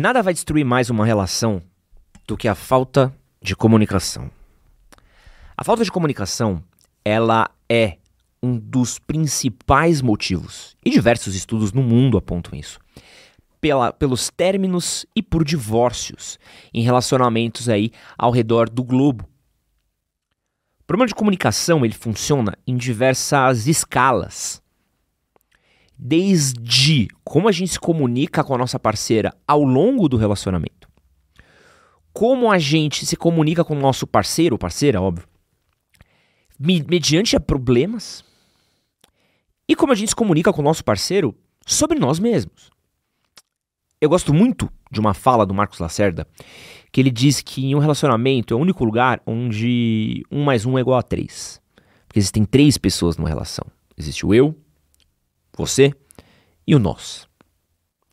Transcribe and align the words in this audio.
Nada 0.00 0.22
vai 0.22 0.32
destruir 0.32 0.64
mais 0.64 0.90
uma 0.90 1.04
relação 1.04 1.60
do 2.24 2.36
que 2.36 2.46
a 2.46 2.54
falta 2.54 3.12
de 3.42 3.56
comunicação. 3.56 4.30
A 5.56 5.64
falta 5.64 5.82
de 5.82 5.90
comunicação, 5.90 6.62
ela 7.04 7.50
é 7.68 7.96
um 8.40 8.56
dos 8.56 9.00
principais 9.00 10.00
motivos, 10.00 10.76
e 10.86 10.90
diversos 10.90 11.34
estudos 11.34 11.72
no 11.72 11.82
mundo 11.82 12.16
apontam 12.16 12.56
isso, 12.56 12.78
pela, 13.60 13.92
pelos 13.92 14.30
términos 14.30 15.04
e 15.16 15.20
por 15.20 15.44
divórcios 15.44 16.38
em 16.72 16.84
relacionamentos 16.84 17.68
aí 17.68 17.90
ao 18.16 18.30
redor 18.30 18.70
do 18.70 18.84
globo. 18.84 19.28
O 20.78 20.84
problema 20.86 21.08
de 21.08 21.14
comunicação 21.16 21.84
ele 21.84 21.94
funciona 21.94 22.56
em 22.64 22.76
diversas 22.76 23.66
escalas 23.66 24.62
desde 25.98 27.08
como 27.24 27.48
a 27.48 27.52
gente 27.52 27.72
se 27.72 27.80
comunica 27.80 28.44
com 28.44 28.54
a 28.54 28.58
nossa 28.58 28.78
parceira 28.78 29.34
ao 29.46 29.62
longo 29.62 30.08
do 30.08 30.16
relacionamento, 30.16 30.88
como 32.12 32.50
a 32.50 32.58
gente 32.58 33.04
se 33.04 33.16
comunica 33.16 33.64
com 33.64 33.74
o 33.74 33.80
nosso 33.80 34.06
parceiro 34.06 34.54
ou 34.54 34.58
parceira, 34.58 35.02
óbvio, 35.02 35.26
mediante 36.58 37.36
a 37.36 37.40
problemas, 37.40 38.24
e 39.68 39.74
como 39.74 39.92
a 39.92 39.94
gente 39.94 40.10
se 40.10 40.16
comunica 40.16 40.52
com 40.52 40.60
o 40.60 40.64
nosso 40.64 40.84
parceiro 40.84 41.34
sobre 41.66 41.98
nós 41.98 42.18
mesmos. 42.18 42.70
Eu 44.00 44.08
gosto 44.08 44.32
muito 44.32 44.70
de 44.90 45.00
uma 45.00 45.12
fala 45.12 45.44
do 45.44 45.52
Marcos 45.52 45.80
Lacerda, 45.80 46.26
que 46.92 47.00
ele 47.00 47.10
diz 47.10 47.42
que 47.42 47.66
em 47.66 47.74
um 47.74 47.80
relacionamento 47.80 48.54
é 48.54 48.56
o 48.56 48.60
único 48.60 48.84
lugar 48.84 49.20
onde 49.26 50.24
um 50.30 50.44
mais 50.44 50.64
um 50.64 50.78
é 50.78 50.80
igual 50.80 50.98
a 50.98 51.02
três. 51.02 51.60
Porque 52.06 52.18
existem 52.18 52.44
três 52.44 52.78
pessoas 52.78 53.16
numa 53.16 53.28
relação. 53.28 53.66
Existe 53.96 54.24
o 54.24 54.32
eu, 54.32 54.56
você 55.58 55.92
e 56.66 56.74
o 56.74 56.78
nós. 56.78 57.26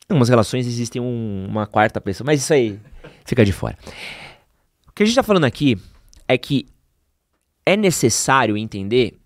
Em 0.09 0.13
algumas 0.13 0.29
relações 0.29 0.67
existem 0.67 1.01
um, 1.01 1.45
uma 1.47 1.65
quarta 1.65 1.99
pessoa, 2.01 2.25
mas 2.25 2.41
isso 2.41 2.53
aí 2.53 2.79
fica 3.25 3.43
de 3.45 3.51
fora. 3.51 3.77
O 4.87 4.91
que 4.91 5.03
a 5.03 5.05
gente 5.05 5.13
está 5.13 5.23
falando 5.23 5.45
aqui 5.45 5.77
é 6.27 6.37
que 6.37 6.67
é 7.65 7.75
necessário 7.75 8.55
entender 8.55 9.17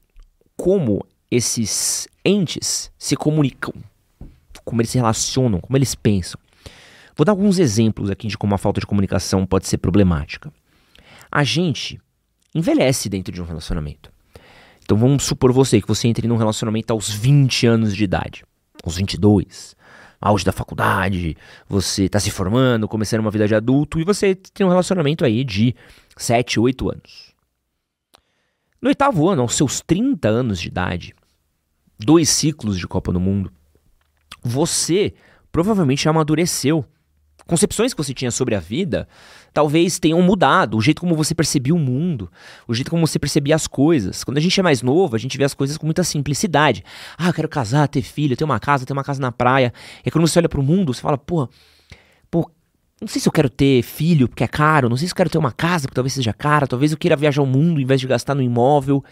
como 0.55 1.05
esses 1.29 2.07
entes 2.23 2.91
se 2.97 3.15
comunicam, 3.15 3.73
como 4.63 4.81
eles 4.81 4.91
se 4.91 4.97
relacionam, 4.97 5.59
como 5.59 5.77
eles 5.77 5.95
pensam. 5.95 6.39
Vou 7.15 7.25
dar 7.25 7.33
alguns 7.33 7.59
exemplos 7.59 8.09
aqui 8.09 8.27
de 8.27 8.37
como 8.37 8.55
a 8.55 8.57
falta 8.57 8.79
de 8.79 8.87
comunicação 8.87 9.45
pode 9.45 9.67
ser 9.67 9.77
problemática. 9.77 10.51
A 11.29 11.43
gente 11.43 11.99
envelhece 12.55 13.09
dentro 13.09 13.33
de 13.33 13.41
um 13.41 13.45
relacionamento. 13.45 14.11
Então 14.89 14.97
vamos 14.97 15.23
supor 15.23 15.51
você 15.51 15.79
que 15.79 15.87
você 15.87 16.07
entre 16.07 16.27
num 16.27 16.35
relacionamento 16.35 16.91
aos 16.91 17.11
20 17.11 17.67
anos 17.67 17.95
de 17.95 18.03
idade, 18.03 18.43
aos 18.83 18.97
22, 18.97 19.75
auge 20.19 20.43
da 20.43 20.51
faculdade, 20.51 21.37
você 21.67 22.05
está 22.05 22.19
se 22.19 22.31
formando, 22.31 22.87
começando 22.87 23.19
uma 23.19 23.29
vida 23.29 23.47
de 23.47 23.53
adulto 23.53 23.99
e 23.99 24.03
você 24.03 24.33
tem 24.33 24.65
um 24.65 24.69
relacionamento 24.69 25.23
aí 25.23 25.43
de 25.43 25.75
7, 26.17 26.59
8 26.59 26.89
anos. 26.89 27.35
No 28.81 28.89
oitavo 28.89 29.29
ano, 29.29 29.43
aos 29.43 29.53
seus 29.53 29.79
30 29.79 30.27
anos 30.27 30.59
de 30.59 30.69
idade, 30.69 31.13
dois 31.99 32.27
ciclos 32.27 32.75
de 32.75 32.87
Copa 32.87 33.13
do 33.13 33.19
Mundo, 33.19 33.53
você 34.41 35.13
provavelmente 35.51 36.09
amadureceu 36.09 36.83
concepções 37.49 37.93
que 37.93 37.97
você 37.97 38.13
tinha 38.13 38.29
sobre 38.29 38.53
a 38.53 38.59
vida 38.59 39.07
talvez 39.51 39.97
tenham 39.97 40.21
mudado, 40.21 40.77
o 40.77 40.81
jeito 40.81 41.01
como 41.01 41.15
você 41.15 41.33
percebia 41.33 41.73
o 41.73 41.79
mundo, 41.79 42.31
o 42.67 42.73
jeito 42.75 42.91
como 42.91 43.05
você 43.05 43.17
percebia 43.17 43.55
as 43.55 43.65
coisas. 43.65 44.23
Quando 44.23 44.37
a 44.37 44.39
gente 44.39 44.57
é 44.59 44.63
mais 44.63 44.83
novo, 44.83 45.15
a 45.15 45.19
gente 45.19 45.35
vê 45.35 45.43
as 45.43 45.55
coisas 45.55 45.75
com 45.75 45.87
muita 45.87 46.03
simplicidade. 46.03 46.83
Ah, 47.17 47.27
eu 47.27 47.33
quero 47.33 47.49
casar, 47.49 47.87
ter 47.87 48.03
filho, 48.03 48.37
ter 48.37 48.43
uma 48.43 48.59
casa, 48.59 48.85
ter 48.85 48.93
uma 48.93 49.03
casa 49.03 49.19
na 49.19 49.31
praia. 49.31 49.73
E 50.05 50.11
quando 50.11 50.27
você 50.27 50.37
olha 50.37 50.47
para 50.47 50.59
o 50.59 50.63
mundo, 50.63 50.93
você 50.93 51.01
fala, 51.01 51.17
pô, 51.17 51.49
pô, 52.29 52.51
não 53.01 53.07
sei 53.07 53.19
se 53.19 53.27
eu 53.27 53.33
quero 53.33 53.49
ter 53.49 53.81
filho 53.81 54.27
porque 54.27 54.43
é 54.43 54.47
caro, 54.47 54.87
não 54.87 54.95
sei 54.95 55.07
se 55.07 55.13
eu 55.13 55.17
quero 55.17 55.29
ter 55.29 55.39
uma 55.39 55.51
casa 55.51 55.87
porque 55.87 55.95
talvez 55.95 56.13
seja 56.13 56.31
cara, 56.31 56.67
talvez 56.67 56.91
eu 56.91 56.97
queira 56.97 57.15
viajar 57.15 57.41
o 57.41 57.47
mundo 57.47 57.81
em 57.81 57.85
vez 57.85 57.99
de 57.99 58.05
gastar 58.05 58.35
no 58.35 58.43
imóvel. 58.43 59.03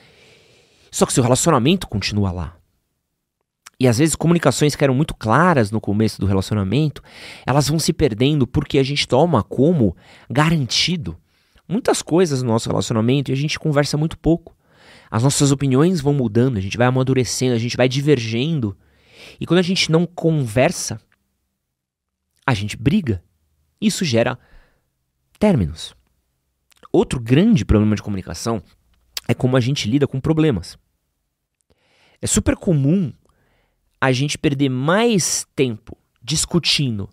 Só 0.91 1.07
que 1.07 1.13
seu 1.13 1.23
relacionamento 1.23 1.87
continua 1.87 2.31
lá. 2.31 2.56
E 3.79 3.87
às 3.87 3.99
vezes 3.99 4.15
comunicações 4.15 4.75
que 4.75 4.83
eram 4.83 4.95
muito 4.95 5.13
claras 5.13 5.69
no 5.69 5.79
começo 5.79 6.19
do 6.19 6.25
relacionamento, 6.25 7.01
elas 7.45 7.67
vão 7.67 7.77
se 7.77 7.93
perdendo 7.93 8.47
porque 8.47 8.79
a 8.79 8.83
gente 8.83 9.07
toma 9.07 9.43
como 9.43 9.95
garantido 10.29 11.17
muitas 11.67 12.01
coisas 12.01 12.41
no 12.41 12.49
nosso 12.49 12.69
relacionamento 12.69 13.29
e 13.29 13.33
a 13.33 13.37
gente 13.37 13.59
conversa 13.59 13.97
muito 13.97 14.17
pouco. 14.17 14.55
As 15.11 15.23
nossas 15.23 15.51
opiniões 15.51 16.01
vão 16.01 16.13
mudando, 16.13 16.57
a 16.57 16.61
gente 16.61 16.77
vai 16.77 16.87
amadurecendo, 16.87 17.55
a 17.55 17.59
gente 17.59 17.77
vai 17.77 17.87
divergendo. 17.87 18.75
E 19.39 19.45
quando 19.45 19.59
a 19.59 19.63
gente 19.63 19.91
não 19.91 20.05
conversa, 20.05 20.99
a 22.45 22.53
gente 22.53 22.75
briga. 22.75 23.23
Isso 23.79 24.03
gera 24.03 24.39
términos. 25.37 25.95
Outro 26.91 27.19
grande 27.19 27.63
problema 27.63 27.95
de 27.95 28.01
comunicação 28.01 28.61
é 29.27 29.33
como 29.33 29.55
a 29.55 29.59
gente 29.59 29.89
lida 29.89 30.07
com 30.07 30.19
problemas. 30.19 30.77
É 32.21 32.25
super 32.25 32.55
comum 32.55 33.13
a 33.99 34.11
gente 34.11 34.37
perder 34.37 34.69
mais 34.69 35.47
tempo 35.55 35.97
discutindo 36.21 37.09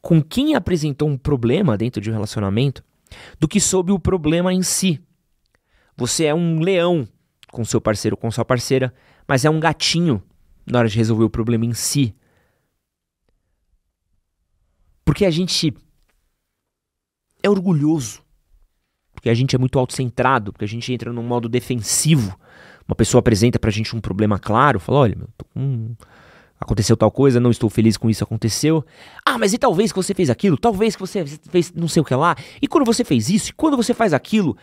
com 0.00 0.22
quem 0.22 0.54
apresentou 0.54 1.08
um 1.08 1.16
problema 1.16 1.76
dentro 1.76 2.00
de 2.00 2.10
um 2.10 2.12
relacionamento 2.12 2.84
do 3.38 3.46
que 3.46 3.60
sobre 3.60 3.92
o 3.92 3.98
problema 3.98 4.52
em 4.52 4.62
si. 4.62 5.00
Você 5.96 6.24
é 6.24 6.34
um 6.34 6.60
leão 6.60 7.06
com 7.50 7.64
seu 7.64 7.80
parceiro, 7.80 8.16
com 8.16 8.30
sua 8.30 8.44
parceira, 8.44 8.92
mas 9.28 9.44
é 9.44 9.50
um 9.50 9.60
gatinho 9.60 10.22
na 10.66 10.80
hora 10.80 10.88
de 10.88 10.96
resolver 10.96 11.24
o 11.24 11.30
problema 11.30 11.64
em 11.64 11.74
si. 11.74 12.14
Porque 15.04 15.24
a 15.24 15.30
gente 15.30 15.74
é 17.42 17.50
orgulhoso, 17.50 18.22
porque 19.12 19.28
a 19.28 19.34
gente 19.34 19.54
é 19.54 19.58
muito 19.58 19.78
autocentrado, 19.78 20.52
porque 20.52 20.64
a 20.64 20.68
gente 20.68 20.92
entra 20.92 21.12
num 21.12 21.22
modo 21.22 21.48
defensivo 21.48 22.38
uma 22.86 22.94
pessoa 22.94 23.20
apresenta 23.20 23.58
pra 23.58 23.70
gente 23.70 23.94
um 23.94 24.00
problema 24.00 24.38
claro, 24.38 24.80
fala, 24.80 24.98
olha, 24.98 25.16
meu, 25.16 25.96
aconteceu 26.60 26.96
tal 26.96 27.10
coisa, 27.10 27.40
não 27.40 27.50
estou 27.50 27.68
feliz 27.68 27.96
com 27.96 28.08
isso, 28.08 28.24
aconteceu. 28.24 28.84
Ah, 29.24 29.38
mas 29.38 29.52
e 29.52 29.58
talvez 29.58 29.92
que 29.92 29.96
você 29.96 30.14
fez 30.14 30.30
aquilo, 30.30 30.56
talvez 30.56 30.94
que 30.94 31.00
você 31.00 31.24
fez 31.26 31.72
não 31.72 31.88
sei 31.88 32.02
o 32.02 32.04
que 32.04 32.14
lá. 32.14 32.36
E 32.60 32.66
quando 32.66 32.84
você 32.84 33.04
fez 33.04 33.28
isso, 33.28 33.50
e 33.50 33.52
quando 33.52 33.76
você 33.76 33.92
faz 33.92 34.12
aquilo, 34.12 34.56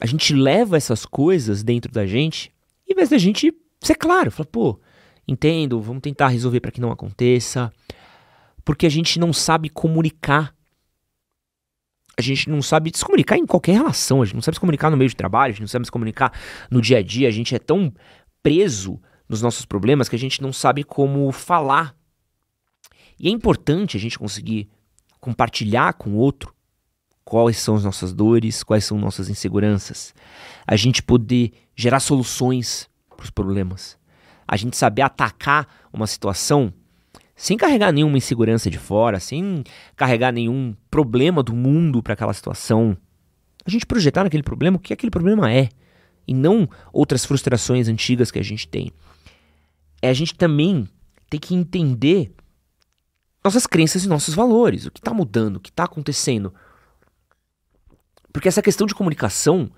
a 0.00 0.06
gente 0.06 0.34
leva 0.34 0.76
essas 0.76 1.04
coisas 1.04 1.62
dentro 1.62 1.92
da 1.92 2.06
gente, 2.06 2.52
em 2.88 2.94
vez 2.94 3.08
da 3.08 3.18
gente 3.18 3.52
ser 3.80 3.94
claro, 3.94 4.30
fala, 4.30 4.46
pô, 4.50 4.78
entendo, 5.26 5.80
vamos 5.80 6.02
tentar 6.02 6.28
resolver 6.28 6.60
para 6.60 6.70
que 6.70 6.80
não 6.80 6.90
aconteça. 6.90 7.72
Porque 8.64 8.86
a 8.86 8.90
gente 8.90 9.18
não 9.18 9.32
sabe 9.32 9.68
comunicar 9.68 10.54
a 12.20 12.22
gente 12.22 12.48
não 12.48 12.62
sabe 12.62 12.90
se 12.94 13.04
comunicar 13.04 13.36
em 13.36 13.46
qualquer 13.46 13.72
relação, 13.72 14.22
a 14.22 14.24
gente 14.24 14.34
não 14.34 14.42
sabe 14.42 14.56
se 14.56 14.60
comunicar 14.60 14.90
no 14.90 14.96
meio 14.96 15.10
de 15.10 15.16
trabalho, 15.16 15.50
a 15.50 15.52
gente 15.52 15.62
não 15.62 15.68
sabe 15.68 15.84
se 15.84 15.90
comunicar 15.90 16.32
no 16.70 16.80
dia 16.80 16.98
a 16.98 17.02
dia, 17.02 17.28
a 17.28 17.30
gente 17.30 17.54
é 17.54 17.58
tão 17.58 17.92
preso 18.42 19.00
nos 19.28 19.42
nossos 19.42 19.64
problemas 19.64 20.08
que 20.08 20.16
a 20.16 20.18
gente 20.18 20.42
não 20.42 20.52
sabe 20.52 20.84
como 20.84 21.30
falar. 21.32 21.94
E 23.18 23.28
é 23.28 23.30
importante 23.30 23.96
a 23.96 24.00
gente 24.00 24.18
conseguir 24.18 24.68
compartilhar 25.20 25.92
com 25.94 26.10
o 26.10 26.16
outro 26.16 26.54
quais 27.24 27.58
são 27.58 27.76
as 27.76 27.84
nossas 27.84 28.12
dores, 28.12 28.62
quais 28.62 28.84
são 28.84 28.98
nossas 28.98 29.28
inseguranças, 29.28 30.14
a 30.66 30.74
gente 30.74 31.02
poder 31.02 31.52
gerar 31.76 32.00
soluções 32.00 32.88
para 33.16 33.24
os 33.24 33.30
problemas, 33.30 33.96
a 34.48 34.56
gente 34.56 34.76
saber 34.76 35.02
atacar 35.02 35.68
uma 35.92 36.06
situação 36.06 36.72
sem 37.40 37.56
carregar 37.56 37.90
nenhuma 37.90 38.18
insegurança 38.18 38.68
de 38.68 38.76
fora, 38.76 39.18
sem 39.18 39.64
carregar 39.96 40.30
nenhum 40.30 40.76
problema 40.90 41.42
do 41.42 41.54
mundo 41.54 42.02
para 42.02 42.12
aquela 42.12 42.34
situação. 42.34 42.94
A 43.64 43.70
gente 43.70 43.86
projetar 43.86 44.24
naquele 44.24 44.42
problema 44.42 44.76
o 44.76 44.78
que 44.78 44.92
aquele 44.92 45.10
problema 45.10 45.50
é, 45.50 45.70
e 46.28 46.34
não 46.34 46.68
outras 46.92 47.24
frustrações 47.24 47.88
antigas 47.88 48.30
que 48.30 48.38
a 48.38 48.42
gente 48.42 48.68
tem. 48.68 48.92
É 50.02 50.10
a 50.10 50.12
gente 50.12 50.34
também 50.34 50.86
ter 51.30 51.38
que 51.38 51.54
entender 51.54 52.30
nossas 53.42 53.66
crenças 53.66 54.04
e 54.04 54.08
nossos 54.08 54.34
valores, 54.34 54.84
o 54.84 54.90
que 54.90 55.00
está 55.00 55.14
mudando, 55.14 55.56
o 55.56 55.60
que 55.60 55.70
está 55.70 55.84
acontecendo. 55.84 56.52
Porque 58.34 58.48
essa 58.48 58.60
questão 58.60 58.86
de 58.86 58.94
comunicação, 58.94 59.70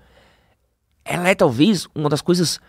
ela 1.05 1.29
é 1.29 1.33
talvez 1.33 1.87
uma 1.95 2.09
das 2.09 2.21
coisas 2.21 2.59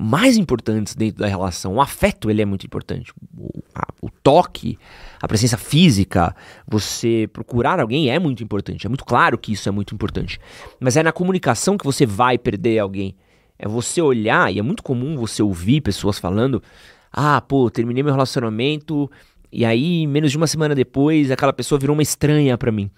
mais 0.00 0.36
importantes 0.36 0.94
dentro 0.94 1.18
da 1.18 1.26
relação. 1.26 1.74
O 1.74 1.80
afeto 1.80 2.30
ele 2.30 2.40
é 2.40 2.44
muito 2.44 2.64
importante. 2.64 3.12
O, 3.36 3.62
a, 3.74 3.88
o, 4.00 4.08
toque, 4.08 4.78
a 5.20 5.26
presença 5.26 5.56
física, 5.56 6.34
você 6.66 7.28
procurar 7.32 7.80
alguém 7.80 8.08
é 8.08 8.18
muito 8.18 8.42
importante. 8.44 8.86
É 8.86 8.88
muito 8.88 9.04
claro 9.04 9.36
que 9.36 9.52
isso 9.52 9.68
é 9.68 9.72
muito 9.72 9.94
importante. 9.94 10.38
Mas 10.78 10.96
é 10.96 11.02
na 11.02 11.10
comunicação 11.10 11.76
que 11.76 11.84
você 11.84 12.06
vai 12.06 12.38
perder 12.38 12.78
alguém. 12.78 13.16
É 13.58 13.66
você 13.66 14.00
olhar, 14.00 14.54
e 14.54 14.60
é 14.60 14.62
muito 14.62 14.84
comum 14.84 15.16
você 15.16 15.42
ouvir 15.42 15.80
pessoas 15.80 16.16
falando: 16.16 16.62
ah, 17.12 17.40
pô, 17.40 17.68
terminei 17.68 18.04
meu 18.04 18.12
relacionamento, 18.12 19.10
e 19.50 19.64
aí, 19.64 20.06
menos 20.06 20.30
de 20.30 20.36
uma 20.36 20.46
semana 20.46 20.76
depois, 20.76 21.32
aquela 21.32 21.52
pessoa 21.52 21.76
virou 21.76 21.94
uma 21.94 22.02
estranha 22.02 22.56
para 22.56 22.70
mim. 22.70 22.88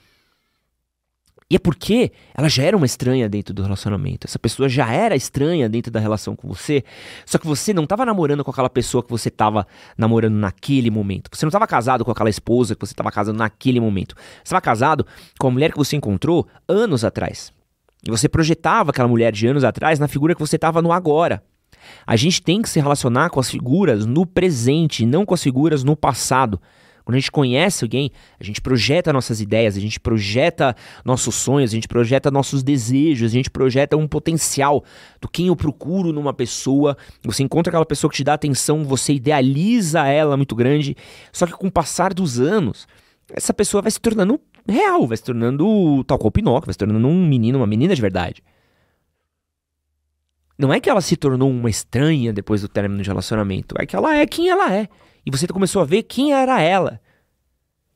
E 1.51 1.57
é 1.57 1.59
porque 1.59 2.13
ela 2.33 2.49
já 2.49 2.63
era 2.63 2.77
uma 2.77 2.87
estranha 2.87 3.29
dentro 3.29 3.53
do 3.53 3.63
relacionamento. 3.63 4.25
Essa 4.25 4.39
pessoa 4.39 4.69
já 4.69 4.93
era 4.93 5.17
estranha 5.17 5.69
dentro 5.69 5.91
da 5.91 5.99
relação 5.99 6.37
com 6.37 6.47
você. 6.47 6.85
Só 7.27 7.39
que 7.39 7.47
você 7.47 7.75
não 7.75 7.83
estava 7.83 8.07
namorando 8.07 8.45
com 8.45 8.53
aquela 8.53 8.71
pessoa 8.71 9.03
que 9.03 9.11
você 9.11 9.29
estava 9.29 9.67
namorando 9.99 10.35
naquele 10.35 10.93
momento. 10.93 11.29
Você 11.33 11.45
não 11.45 11.49
estava 11.49 11.67
casado 11.67 12.05
com 12.05 12.11
aquela 12.13 12.31
esposa 12.31 12.77
que 12.77 12.87
você 12.87 12.93
estava 12.93 13.11
casando 13.11 13.39
naquele 13.39 13.81
momento. 13.81 14.15
Você 14.15 14.43
estava 14.45 14.61
casado 14.61 15.05
com 15.41 15.49
a 15.49 15.51
mulher 15.51 15.73
que 15.73 15.79
você 15.79 15.97
encontrou 15.97 16.47
anos 16.69 17.05
atrás. 17.05 17.53
E 18.07 18.11
você 18.11 18.29
projetava 18.29 18.91
aquela 18.91 19.09
mulher 19.09 19.33
de 19.33 19.45
anos 19.49 19.65
atrás 19.65 19.99
na 19.99 20.07
figura 20.07 20.37
que 20.37 20.41
você 20.41 20.55
estava 20.55 20.81
no 20.81 20.93
agora. 20.93 21.43
A 22.07 22.15
gente 22.15 22.41
tem 22.41 22.63
que 22.63 22.69
se 22.69 22.79
relacionar 22.79 23.29
com 23.31 23.41
as 23.41 23.51
figuras 23.51 24.07
no 24.07 24.25
presente, 24.25 25.05
não 25.05 25.27
com 25.27 25.35
as 25.35 25.43
figuras 25.43 25.83
no 25.83 25.97
passado. 25.97 26.61
Quando 27.05 27.17
a 27.17 27.19
gente 27.19 27.31
conhece 27.31 27.85
alguém, 27.85 28.11
a 28.39 28.45
gente 28.45 28.61
projeta 28.61 29.13
nossas 29.13 29.41
ideias, 29.41 29.77
a 29.77 29.81
gente 29.81 29.99
projeta 29.99 30.77
nossos 31.05 31.35
sonhos, 31.35 31.71
a 31.71 31.75
gente 31.75 31.89
projeta 31.89 32.31
nossos 32.31 32.63
desejos, 32.63 33.31
a 33.31 33.35
gente 33.35 33.51
projeta 33.51 33.97
um 33.97 34.07
potencial 34.07 34.85
do 35.21 35.29
quem 35.29 35.49
eu 35.49 35.57
procuro 35.57 36.13
numa 36.13 36.33
pessoa. 36.33 36.97
Você 37.25 37.43
encontra 37.43 37.71
aquela 37.71 37.87
pessoa 37.87 38.11
que 38.11 38.17
te 38.17 38.25
dá 38.25 38.35
atenção, 38.35 38.85
você 38.85 39.15
idealiza 39.15 40.07
ela 40.07 40.37
muito 40.37 40.55
grande. 40.55 40.97
Só 41.33 41.47
que 41.47 41.53
com 41.53 41.67
o 41.69 41.73
passar 41.73 42.13
dos 42.15 42.39
anos, 42.39 42.87
essa 43.33 43.55
pessoa 43.55 43.83
vai 43.83 43.91
se 43.91 44.01
tornando 44.01 44.41
real, 44.69 45.07
vai 45.07 45.17
se 45.17 45.25
tornando 45.25 46.05
tal 46.05 46.19
qual 46.19 46.31
Pinóquio, 46.31 46.67
vai 46.67 46.73
se 46.75 46.79
tornando 46.79 47.07
um 47.07 47.27
menino, 47.27 47.59
uma 47.59 47.67
menina 47.67 47.95
de 47.95 48.01
verdade. 48.01 48.43
Não 50.59 50.73
é 50.73 50.79
que 50.79 50.91
ela 50.91 51.01
se 51.01 51.17
tornou 51.17 51.51
uma 51.51 51.71
estranha 51.71 52.35
depois 52.35 52.61
do 52.61 52.69
término 52.69 53.03
de 53.03 53.09
relacionamento, 53.09 53.75
é 53.79 53.87
que 53.87 53.97
ela 53.97 54.15
é 54.15 54.27
quem 54.27 54.51
ela 54.51 54.75
é. 54.75 54.89
E 55.25 55.31
você 55.31 55.47
começou 55.47 55.83
a 55.83 55.85
ver 55.85 56.03
quem 56.05 56.33
era 56.33 56.61
ela. 56.61 57.01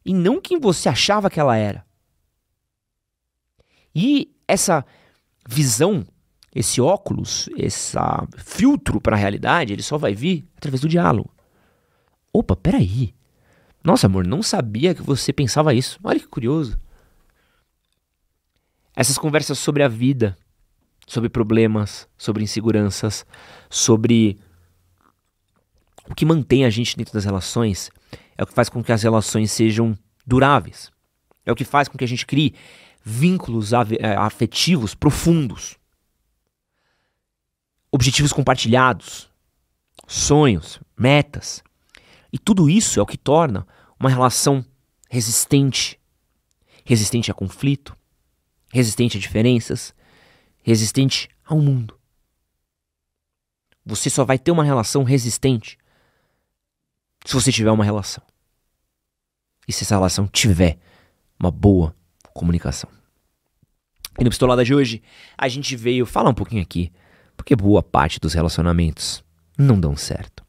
E 0.04 0.12
não 0.12 0.40
quem 0.40 0.58
você 0.58 0.88
achava 0.88 1.30
que 1.30 1.40
ela 1.40 1.56
era. 1.56 1.84
E 3.94 4.34
essa 4.46 4.84
visão, 5.48 6.04
esse 6.54 6.80
óculos, 6.80 7.48
esse 7.56 7.96
filtro 8.36 9.00
para 9.00 9.16
a 9.16 9.18
realidade, 9.18 9.72
ele 9.72 9.82
só 9.82 9.96
vai 9.96 10.14
vir 10.14 10.46
através 10.56 10.80
do 10.80 10.88
diálogo. 10.88 11.32
Opa, 12.32 12.56
peraí. 12.56 13.14
Nossa, 13.82 14.06
amor, 14.06 14.26
não 14.26 14.42
sabia 14.42 14.94
que 14.94 15.02
você 15.02 15.32
pensava 15.32 15.74
isso. 15.74 15.98
Olha 16.02 16.18
que 16.18 16.26
curioso. 16.26 16.78
Essas 18.96 19.18
conversas 19.18 19.58
sobre 19.58 19.82
a 19.82 19.88
vida, 19.88 20.36
sobre 21.06 21.28
problemas, 21.28 22.08
sobre 22.16 22.42
inseguranças, 22.42 23.26
sobre 23.68 24.38
o 26.08 26.14
que 26.14 26.24
mantém 26.24 26.64
a 26.64 26.70
gente 26.70 26.96
dentro 26.96 27.14
das 27.14 27.24
relações 27.24 27.90
é 28.36 28.42
o 28.42 28.46
que 28.46 28.52
faz 28.52 28.68
com 28.68 28.82
que 28.82 28.92
as 28.92 29.02
relações 29.02 29.50
sejam 29.50 29.96
duráveis. 30.26 30.90
É 31.44 31.52
o 31.52 31.56
que 31.56 31.64
faz 31.64 31.88
com 31.88 31.96
que 31.96 32.04
a 32.04 32.08
gente 32.08 32.26
crie 32.26 32.54
vínculos 33.02 33.72
é, 33.72 34.16
afetivos 34.16 34.94
profundos. 34.94 35.76
Objetivos 37.90 38.32
compartilhados, 38.32 39.30
sonhos, 40.06 40.80
metas. 40.96 41.62
E 42.32 42.38
tudo 42.38 42.68
isso 42.68 42.98
é 42.98 43.02
o 43.02 43.06
que 43.06 43.18
torna 43.18 43.66
uma 43.98 44.10
relação 44.10 44.64
resistente. 45.08 45.98
Resistente 46.84 47.30
a 47.30 47.34
conflito, 47.34 47.96
resistente 48.70 49.16
a 49.16 49.20
diferenças, 49.20 49.94
resistente 50.62 51.28
ao 51.44 51.58
mundo. 51.58 51.98
Você 53.86 54.10
só 54.10 54.24
vai 54.24 54.38
ter 54.38 54.50
uma 54.50 54.64
relação 54.64 55.02
resistente 55.02 55.78
se 57.24 57.34
você 57.34 57.50
tiver 57.50 57.70
uma 57.70 57.84
relação. 57.84 58.22
E 59.66 59.72
se 59.72 59.82
essa 59.82 59.94
relação 59.94 60.26
tiver 60.26 60.78
uma 61.40 61.50
boa 61.50 61.94
comunicação. 62.34 62.90
E 64.18 64.22
no 64.22 64.30
Pistolada 64.30 64.64
de 64.64 64.74
hoje, 64.74 65.02
a 65.36 65.48
gente 65.48 65.74
veio 65.74 66.04
falar 66.04 66.30
um 66.30 66.34
pouquinho 66.34 66.62
aqui, 66.62 66.92
porque 67.36 67.56
boa 67.56 67.82
parte 67.82 68.20
dos 68.20 68.34
relacionamentos 68.34 69.24
não 69.58 69.80
dão 69.80 69.96
certo. 69.96 70.44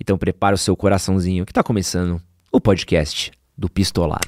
Então 0.00 0.18
prepara 0.18 0.54
o 0.54 0.58
seu 0.58 0.76
coraçãozinho 0.76 1.46
que 1.46 1.52
tá 1.52 1.62
começando 1.62 2.20
o 2.50 2.60
podcast 2.60 3.30
do 3.56 3.70
Pistolada. 3.70 4.26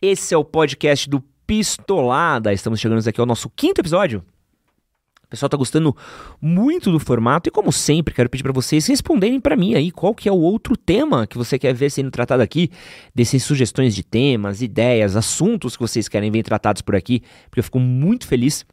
Esse 0.00 0.32
é 0.32 0.38
o 0.38 0.44
podcast 0.44 1.08
do 1.08 1.20
Pistolada. 1.48 2.52
Estamos 2.52 2.78
chegando 2.78 3.08
aqui 3.08 3.18
ao 3.18 3.26
nosso 3.26 3.48
quinto 3.48 3.80
episódio. 3.80 4.22
O 5.24 5.28
pessoal 5.30 5.48
tá 5.48 5.56
gostando 5.56 5.96
muito 6.38 6.92
do 6.92 7.00
formato 7.00 7.48
e 7.48 7.50
como 7.50 7.72
sempre, 7.72 8.12
quero 8.12 8.28
pedir 8.28 8.42
para 8.42 8.52
vocês 8.52 8.86
responderem 8.86 9.40
para 9.40 9.56
mim 9.56 9.74
aí 9.74 9.90
qual 9.90 10.14
que 10.14 10.28
é 10.28 10.32
o 10.32 10.36
outro 10.36 10.76
tema 10.76 11.26
que 11.26 11.38
você 11.38 11.58
quer 11.58 11.72
ver 11.72 11.88
sendo 11.88 12.10
tratado 12.10 12.42
aqui, 12.42 12.70
dessas 13.14 13.42
sugestões 13.42 13.94
de 13.94 14.02
temas, 14.02 14.60
ideias, 14.60 15.16
assuntos 15.16 15.74
que 15.74 15.82
vocês 15.82 16.06
querem 16.06 16.30
ver 16.30 16.42
tratados 16.42 16.82
por 16.82 16.94
aqui, 16.94 17.22
porque 17.48 17.60
eu 17.60 17.64
fico 17.64 17.80
muito 17.80 18.26
feliz. 18.26 18.66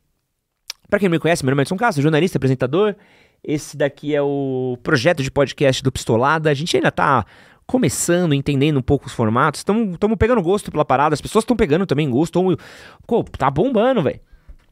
Para 0.89 0.99
quem 0.99 1.07
não 1.07 1.13
me 1.13 1.19
conhece, 1.19 1.45
meu 1.45 1.51
nome 1.51 1.61
é 1.61 1.63
Edson 1.63 1.77
Castro, 1.77 2.03
jornalista, 2.03 2.37
apresentador. 2.37 2.93
Esse 3.41 3.77
daqui 3.77 4.13
é 4.13 4.21
o 4.21 4.77
projeto 4.83 5.23
de 5.23 5.31
podcast 5.31 5.81
do 5.81 5.93
Pistolada. 5.93 6.49
A 6.49 6.53
gente 6.53 6.75
ainda 6.75 6.91
tá 6.91 7.25
começando, 7.65 8.33
entendendo 8.33 8.77
um 8.77 8.81
pouco 8.81 9.07
os 9.07 9.13
formatos. 9.13 9.59
Estamos 9.59 10.17
pegando 10.17 10.41
gosto 10.41 10.71
pela 10.71 10.85
parada. 10.85 11.13
As 11.13 11.21
pessoas 11.21 11.43
estão 11.43 11.55
pegando 11.55 11.85
também 11.85 12.09
gosto. 12.09 12.33
Tão, 12.33 12.55
pô, 13.07 13.23
tá 13.23 13.49
bombando, 13.49 14.03
velho. 14.03 14.19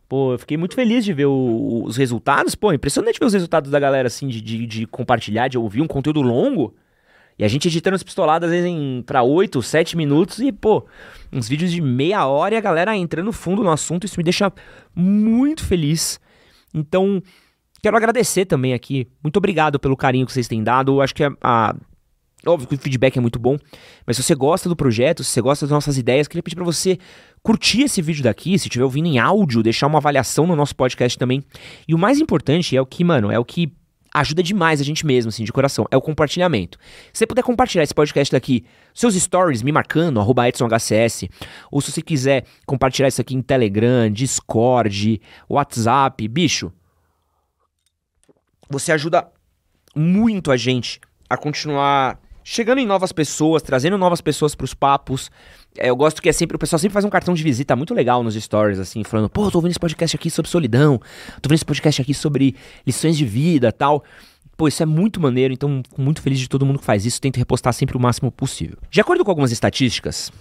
Pô, 0.07 0.33
eu 0.33 0.39
fiquei 0.39 0.57
muito 0.57 0.75
feliz 0.75 1.03
de 1.03 1.13
ver 1.13 1.25
o, 1.25 1.83
os 1.85 1.97
resultados. 1.97 2.55
Pô, 2.55 2.71
impressionante 2.71 3.19
ver 3.19 3.25
os 3.25 3.33
resultados 3.33 3.71
da 3.71 3.79
galera, 3.79 4.07
assim, 4.07 4.27
de, 4.27 4.41
de, 4.41 4.65
de, 4.65 4.85
compartilhar, 4.85 5.47
de 5.47 5.57
ouvir 5.57 5.81
um 5.81 5.87
conteúdo 5.87 6.21
longo. 6.21 6.75
E 7.37 7.43
a 7.43 7.47
gente 7.47 7.67
editando 7.67 7.95
as 7.95 8.03
pistoladas, 8.03 8.47
às 8.47 8.55
vezes, 8.55 8.69
em, 8.69 9.01
pra 9.01 9.23
8, 9.23 9.59
7 9.61 9.97
minutos. 9.97 10.39
E, 10.39 10.51
pô, 10.51 10.85
uns 11.31 11.49
vídeos 11.49 11.71
de 11.71 11.81
meia 11.81 12.27
hora 12.27 12.53
e 12.53 12.57
a 12.57 12.61
galera 12.61 12.95
entrando 12.95 13.33
fundo 13.33 13.63
no 13.63 13.71
assunto. 13.71 14.05
Isso 14.05 14.19
me 14.19 14.23
deixa 14.23 14.53
muito 14.95 15.65
feliz. 15.65 16.19
Então, 16.71 17.21
quero 17.81 17.97
agradecer 17.97 18.45
também 18.45 18.73
aqui. 18.73 19.07
Muito 19.23 19.37
obrigado 19.37 19.79
pelo 19.79 19.97
carinho 19.97 20.27
que 20.27 20.33
vocês 20.33 20.47
têm 20.47 20.63
dado. 20.63 20.97
Eu 20.97 21.01
acho 21.01 21.15
que 21.15 21.23
a, 21.23 21.31
a 21.41 21.75
Óbvio 22.45 22.67
que 22.67 22.75
o 22.75 22.77
feedback 22.77 23.17
é 23.17 23.21
muito 23.21 23.39
bom, 23.39 23.57
mas 24.05 24.17
se 24.17 24.23
você 24.23 24.35
gosta 24.35 24.67
do 24.67 24.75
projeto, 24.75 25.23
se 25.23 25.29
você 25.29 25.41
gosta 25.41 25.65
das 25.65 25.71
nossas 25.71 25.97
ideias, 25.97 26.27
queria 26.27 26.43
pedir 26.43 26.55
para 26.55 26.65
você 26.65 26.97
curtir 27.41 27.83
esse 27.83 28.01
vídeo 28.01 28.21
daqui, 28.21 28.59
se 28.59 28.67
estiver 28.67 28.83
ouvindo 28.83 29.07
em 29.07 29.17
áudio, 29.17 29.63
deixar 29.63 29.87
uma 29.87 29.99
avaliação 29.99 30.45
no 30.45 30.55
nosso 30.55 30.75
podcast 30.75 31.17
também. 31.17 31.41
E 31.87 31.95
o 31.95 31.97
mais 31.97 32.19
importante 32.19 32.75
é 32.75 32.81
o 32.81 32.85
que, 32.85 33.01
mano, 33.03 33.31
é 33.31 33.39
o 33.39 33.45
que 33.45 33.71
ajuda 34.13 34.43
demais 34.43 34.79
a 34.79 34.83
gente 34.83 35.05
mesmo, 35.05 35.29
assim, 35.29 35.43
de 35.43 35.51
coração, 35.51 35.87
é 35.89 35.97
o 35.97 36.01
compartilhamento. 36.01 36.77
Se 37.11 37.19
você 37.19 37.27
puder 37.27 37.41
compartilhar 37.41 37.83
esse 37.83 37.95
podcast 37.95 38.31
daqui, 38.31 38.63
seus 38.93 39.15
stories 39.15 39.63
me 39.63 39.71
marcando, 39.71 40.19
arroba 40.19 40.47
EdsonHCS, 40.47 41.29
ou 41.71 41.81
se 41.81 41.91
você 41.91 42.01
quiser 42.01 42.45
compartilhar 42.65 43.07
isso 43.07 43.21
aqui 43.21 43.35
em 43.35 43.41
Telegram, 43.41 44.11
Discord, 44.11 45.19
WhatsApp, 45.49 46.27
bicho, 46.27 46.71
você 48.69 48.91
ajuda 48.91 49.27
muito 49.95 50.51
a 50.51 50.57
gente 50.57 50.99
a 51.29 51.37
continuar 51.37 52.19
chegando 52.43 52.79
em 52.79 52.85
novas 52.85 53.11
pessoas, 53.11 53.61
trazendo 53.61 53.97
novas 53.97 54.21
pessoas 54.21 54.55
pros 54.55 54.73
papos. 54.73 55.31
É, 55.77 55.89
eu 55.89 55.95
gosto 55.95 56.21
que 56.21 56.29
é 56.29 56.33
sempre, 56.33 56.55
o 56.55 56.59
pessoal 56.59 56.79
sempre 56.79 56.93
faz 56.93 57.05
um 57.05 57.09
cartão 57.09 57.33
de 57.33 57.43
visita 57.43 57.75
muito 57.75 57.93
legal 57.93 58.23
nos 58.23 58.35
stories, 58.35 58.79
assim, 58.79 59.03
falando, 59.03 59.29
pô, 59.29 59.49
tô 59.49 59.57
ouvindo 59.57 59.71
esse 59.71 59.79
podcast 59.79 60.15
aqui 60.15 60.29
sobre 60.29 60.49
solidão, 60.49 60.99
tô 61.41 61.47
ouvindo 61.47 61.55
esse 61.55 61.65
podcast 61.65 62.01
aqui 62.01 62.13
sobre 62.13 62.55
lições 62.85 63.17
de 63.17 63.25
vida 63.25 63.71
tal. 63.71 64.03
Pô, 64.55 64.67
isso 64.67 64.83
é 64.83 64.85
muito 64.85 65.19
maneiro, 65.19 65.53
então 65.53 65.81
muito 65.97 66.21
feliz 66.21 66.39
de 66.39 66.47
todo 66.47 66.65
mundo 66.65 66.79
que 66.79 66.85
faz 66.85 67.05
isso, 67.05 67.19
tento 67.19 67.37
repostar 67.37 67.73
sempre 67.73 67.97
o 67.97 67.99
máximo 67.99 68.31
possível. 68.31 68.77
De 68.89 69.01
acordo 69.01 69.23
com 69.23 69.31
algumas 69.31 69.51
estatísticas, 69.51 70.31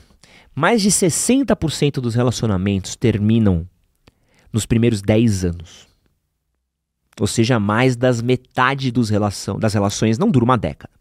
mais 0.54 0.82
de 0.82 0.90
60% 0.90 1.94
dos 1.94 2.14
relacionamentos 2.14 2.94
terminam 2.94 3.66
nos 4.52 4.66
primeiros 4.66 5.00
10 5.00 5.46
anos. 5.46 5.88
Ou 7.18 7.26
seja, 7.26 7.58
mais 7.58 7.96
das 7.96 8.20
metade 8.20 8.90
dos 8.90 9.08
relação, 9.08 9.58
das 9.58 9.72
relações 9.74 10.18
não 10.18 10.30
dura 10.30 10.44
uma 10.44 10.58
década. 10.58 10.92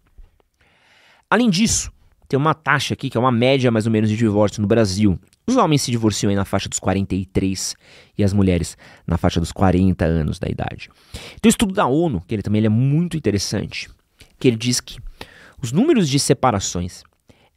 Além 1.31 1.49
disso, 1.49 1.89
tem 2.27 2.37
uma 2.37 2.53
taxa 2.53 2.93
aqui 2.93 3.09
que 3.09 3.15
é 3.15 3.19
uma 3.19 3.31
média 3.31 3.71
mais 3.71 3.85
ou 3.85 3.91
menos 3.91 4.09
de 4.09 4.17
divórcio 4.17 4.61
no 4.61 4.67
Brasil. 4.67 5.17
Os 5.47 5.55
homens 5.55 5.81
se 5.81 5.89
divorciam 5.89 6.29
aí 6.29 6.35
na 6.35 6.43
faixa 6.43 6.67
dos 6.67 6.77
43 6.77 7.73
e 8.17 8.23
as 8.23 8.33
mulheres 8.33 8.77
na 9.07 9.17
faixa 9.17 9.39
dos 9.39 9.53
40 9.53 10.03
anos 10.03 10.39
da 10.39 10.49
idade. 10.49 10.89
Tem 11.41 11.47
um 11.47 11.49
estudo 11.49 11.73
da 11.73 11.87
ONU, 11.87 12.21
que 12.27 12.35
ele 12.35 12.41
também 12.41 12.59
ele 12.59 12.67
é 12.67 12.69
muito 12.69 13.15
interessante, 13.15 13.89
que 14.37 14.49
ele 14.49 14.57
diz 14.57 14.81
que 14.81 14.99
os 15.61 15.71
números 15.71 16.09
de 16.09 16.19
separações 16.19 17.01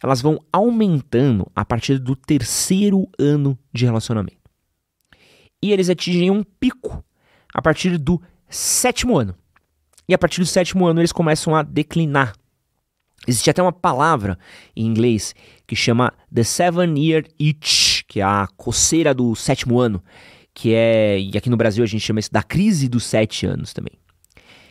elas 0.00 0.23
vão 0.23 0.38
aumentando 0.52 1.50
a 1.57 1.64
partir 1.64 1.99
do 1.99 2.14
terceiro 2.14 3.09
ano 3.19 3.59
de 3.73 3.85
relacionamento. 3.85 4.38
E 5.61 5.73
eles 5.73 5.90
atingem 5.90 6.31
um 6.31 6.45
pico 6.45 7.04
a 7.52 7.61
partir 7.61 7.99
do 7.99 8.23
sétimo 8.49 9.19
ano. 9.19 9.35
E 10.09 10.14
a 10.14 10.19
partir 10.19 10.40
do 10.40 10.47
sétimo 10.47 10.87
ano 10.87 11.00
eles 11.00 11.11
começam 11.11 11.57
a 11.57 11.62
declinar 11.64 12.35
Existe 13.26 13.50
até 13.50 13.62
uma 13.62 13.73
palavra 13.73 14.38
em 14.76 14.85
inglês 14.87 15.35
que 15.66 15.75
chama 15.75 16.12
The 16.33 16.43
Seven 16.43 16.99
Year 16.99 17.25
Itch, 17.38 18.02
que 18.07 18.21
é 18.21 18.23
a 18.23 18.47
coceira 18.57 19.14
do 19.14 19.35
sétimo 19.35 19.78
ano, 19.81 20.02
que 20.52 20.75
é, 20.75 21.19
e 21.19 21.37
aqui 21.37 21.50
no 21.50 21.57
Brasil 21.57 21.83
a 21.83 21.87
gente 21.87 22.02
chama 22.02 22.21
isso 22.21 22.33
da 22.33 22.43
crise 22.43 22.88
dos 22.88 23.04
sete 23.04 23.47
anos 23.47 23.73
também, 23.73 23.95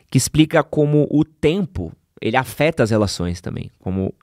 que 0.10 0.18
explica 0.18 0.64
como 0.64 1.08
o 1.12 1.26
tempo 1.26 1.92
ele 2.22 2.38
afeta 2.38 2.84
as 2.84 2.90
relações 2.90 3.42
também, 3.42 3.70
como 3.80 4.14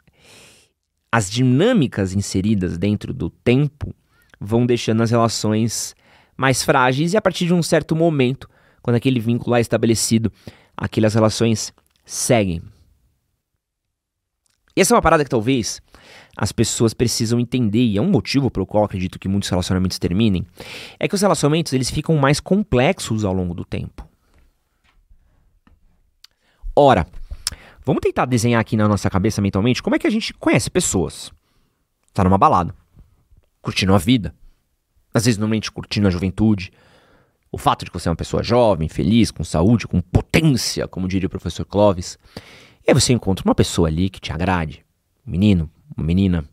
as 1.12 1.30
dinâmicas 1.30 2.14
inseridas 2.14 2.78
dentro 2.78 3.12
do 3.12 3.28
tempo 3.28 3.94
vão 4.40 4.64
deixando 4.64 5.02
as 5.02 5.10
relações 5.10 5.94
mais 6.36 6.62
frágeis 6.62 7.12
e 7.12 7.16
a 7.16 7.20
partir 7.20 7.46
de 7.46 7.52
um 7.52 7.62
certo 7.62 7.94
momento, 7.94 8.48
quando 8.80 8.96
aquele 8.96 9.20
vínculo 9.20 9.54
é 9.54 9.60
estabelecido, 9.60 10.32
aquelas 10.74 11.12
relações 11.12 11.74
seguem. 12.06 12.62
E 14.80 14.82
essa 14.82 14.94
é 14.94 14.96
uma 14.96 15.02
parada 15.02 15.22
que 15.22 15.28
talvez 15.28 15.82
as 16.34 16.52
pessoas 16.52 16.94
precisam 16.94 17.38
entender, 17.38 17.84
e 17.84 17.98
é 17.98 18.00
um 18.00 18.08
motivo 18.08 18.50
pelo 18.50 18.64
qual 18.64 18.82
acredito 18.82 19.18
que 19.18 19.28
muitos 19.28 19.50
relacionamentos 19.50 19.98
terminem, 19.98 20.46
é 20.98 21.06
que 21.06 21.14
os 21.14 21.20
relacionamentos 21.20 21.74
eles 21.74 21.90
ficam 21.90 22.16
mais 22.16 22.40
complexos 22.40 23.22
ao 23.22 23.34
longo 23.34 23.52
do 23.52 23.62
tempo. 23.62 24.08
Ora, 26.74 27.06
vamos 27.84 28.00
tentar 28.00 28.24
desenhar 28.24 28.58
aqui 28.58 28.74
na 28.74 28.88
nossa 28.88 29.10
cabeça 29.10 29.42
mentalmente 29.42 29.82
como 29.82 29.96
é 29.96 29.98
que 29.98 30.06
a 30.06 30.10
gente 30.10 30.32
conhece 30.32 30.70
pessoas. 30.70 31.30
Tá 32.14 32.24
numa 32.24 32.38
balada, 32.38 32.74
curtindo 33.60 33.94
a 33.94 33.98
vida, 33.98 34.34
às 35.12 35.26
vezes 35.26 35.36
normalmente 35.36 35.70
curtindo 35.70 36.08
a 36.08 36.10
juventude, 36.10 36.72
o 37.52 37.58
fato 37.58 37.84
de 37.84 37.90
que 37.90 37.98
você 37.98 38.08
é 38.08 38.12
uma 38.12 38.16
pessoa 38.16 38.42
jovem, 38.42 38.88
feliz, 38.88 39.30
com 39.30 39.44
saúde, 39.44 39.86
com 39.86 40.00
potência, 40.00 40.88
como 40.88 41.06
diria 41.06 41.26
o 41.26 41.30
professor 41.30 41.66
Clovis. 41.66 42.16
Aí 42.90 42.94
você 42.94 43.12
encontra 43.12 43.44
uma 43.44 43.54
pessoa 43.54 43.86
ali 43.86 44.10
que 44.10 44.18
te 44.18 44.32
agrade, 44.32 44.84
um 45.24 45.30
menino, 45.30 45.70
uma 45.96 46.04
menina. 46.04 46.44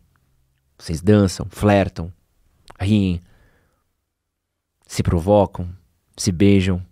Vocês 0.78 1.02
dançam, 1.02 1.48
flertam, 1.50 2.14
riem, 2.80 3.24
se 4.86 5.02
provocam, 5.02 5.68
se 6.16 6.32
beijam. 6.32 6.86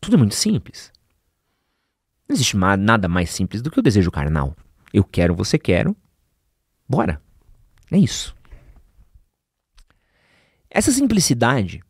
Tudo 0.00 0.14
é 0.14 0.16
muito 0.16 0.36
simples. 0.36 0.92
Não 2.28 2.34
existe 2.34 2.56
nada 2.56 3.08
mais 3.08 3.30
simples 3.30 3.60
do 3.60 3.68
que 3.68 3.80
o 3.80 3.82
desejo 3.82 4.12
carnal. 4.12 4.54
Eu 4.92 5.02
quero, 5.02 5.34
você 5.34 5.58
quer. 5.58 5.92
Bora. 6.88 7.20
É 7.90 7.98
isso. 7.98 8.32
Essa 10.70 10.92
simplicidade, 10.92 11.82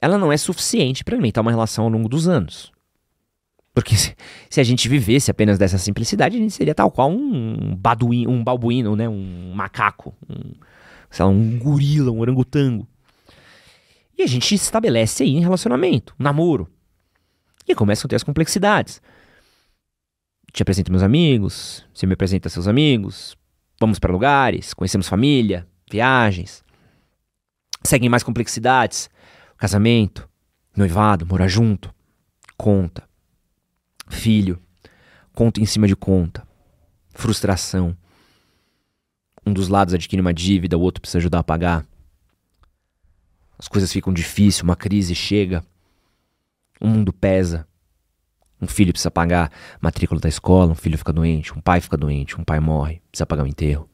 ela 0.00 0.16
não 0.16 0.32
é 0.32 0.38
suficiente 0.38 1.04
para 1.04 1.16
alimentar 1.16 1.42
uma 1.42 1.50
relação 1.50 1.84
ao 1.84 1.90
longo 1.90 2.08
dos 2.08 2.26
anos. 2.26 2.72
Porque 3.74 3.96
se, 3.96 4.16
se, 4.48 4.60
a 4.60 4.64
gente 4.64 4.88
vivesse 4.88 5.30
apenas 5.30 5.58
dessa 5.58 5.78
simplicidade, 5.78 6.36
a 6.36 6.40
gente 6.40 6.52
seria 6.52 6.74
tal 6.74 6.90
qual 6.90 7.10
um 7.10 7.74
baduíno, 7.76 8.30
um 8.30 8.42
balbuíno, 8.42 8.96
né? 8.96 9.08
um 9.08 9.52
macaco, 9.54 10.14
um, 10.28 10.54
sei 11.10 11.24
lá, 11.24 11.30
um 11.30 11.58
gorila, 11.58 12.10
um 12.10 12.20
orangotango. 12.20 12.86
E 14.18 14.22
a 14.22 14.26
gente 14.26 14.54
estabelece 14.54 15.22
aí 15.22 15.36
um 15.36 15.40
relacionamento, 15.40 16.14
um 16.18 16.24
namoro. 16.24 16.68
E 17.66 17.74
começam 17.74 18.06
a 18.06 18.08
ter 18.08 18.16
as 18.16 18.24
complexidades 18.24 19.00
te 20.52 20.62
apresento 20.62 20.90
meus 20.90 21.02
amigos, 21.02 21.86
você 21.94 22.06
me 22.06 22.14
apresenta 22.14 22.48
seus 22.48 22.66
amigos, 22.66 23.36
vamos 23.78 23.98
para 23.98 24.12
lugares, 24.12 24.74
conhecemos 24.74 25.08
família, 25.08 25.66
viagens. 25.90 26.64
Seguem 27.84 28.08
mais 28.08 28.22
complexidades, 28.22 29.08
casamento, 29.56 30.28
noivado, 30.76 31.26
morar 31.26 31.48
junto, 31.48 31.94
conta, 32.56 33.08
filho, 34.10 34.60
conta 35.34 35.60
em 35.60 35.66
cima 35.66 35.86
de 35.86 35.96
conta, 35.96 36.46
frustração. 37.14 37.96
Um 39.46 39.52
dos 39.52 39.68
lados 39.68 39.94
adquire 39.94 40.20
uma 40.20 40.34
dívida, 40.34 40.76
o 40.76 40.80
outro 40.80 41.00
precisa 41.00 41.18
ajudar 41.18 41.38
a 41.38 41.44
pagar. 41.44 41.86
As 43.58 43.68
coisas 43.68 43.92
ficam 43.92 44.12
difíceis, 44.12 44.62
uma 44.62 44.76
crise 44.76 45.14
chega, 45.14 45.64
o 46.80 46.86
mundo 46.86 47.12
pesa. 47.12 47.66
Um 48.60 48.66
filho 48.66 48.92
precisa 48.92 49.10
pagar 49.10 49.50
matrícula 49.80 50.20
da 50.20 50.28
escola, 50.28 50.72
um 50.72 50.74
filho 50.74 50.98
fica 50.98 51.12
doente, 51.12 51.56
um 51.56 51.60
pai 51.60 51.80
fica 51.80 51.96
doente, 51.96 52.38
um 52.38 52.44
pai 52.44 52.60
morre, 52.60 53.00
precisa 53.10 53.24
pagar 53.24 53.44
o 53.44 53.46
enterro. 53.46 53.88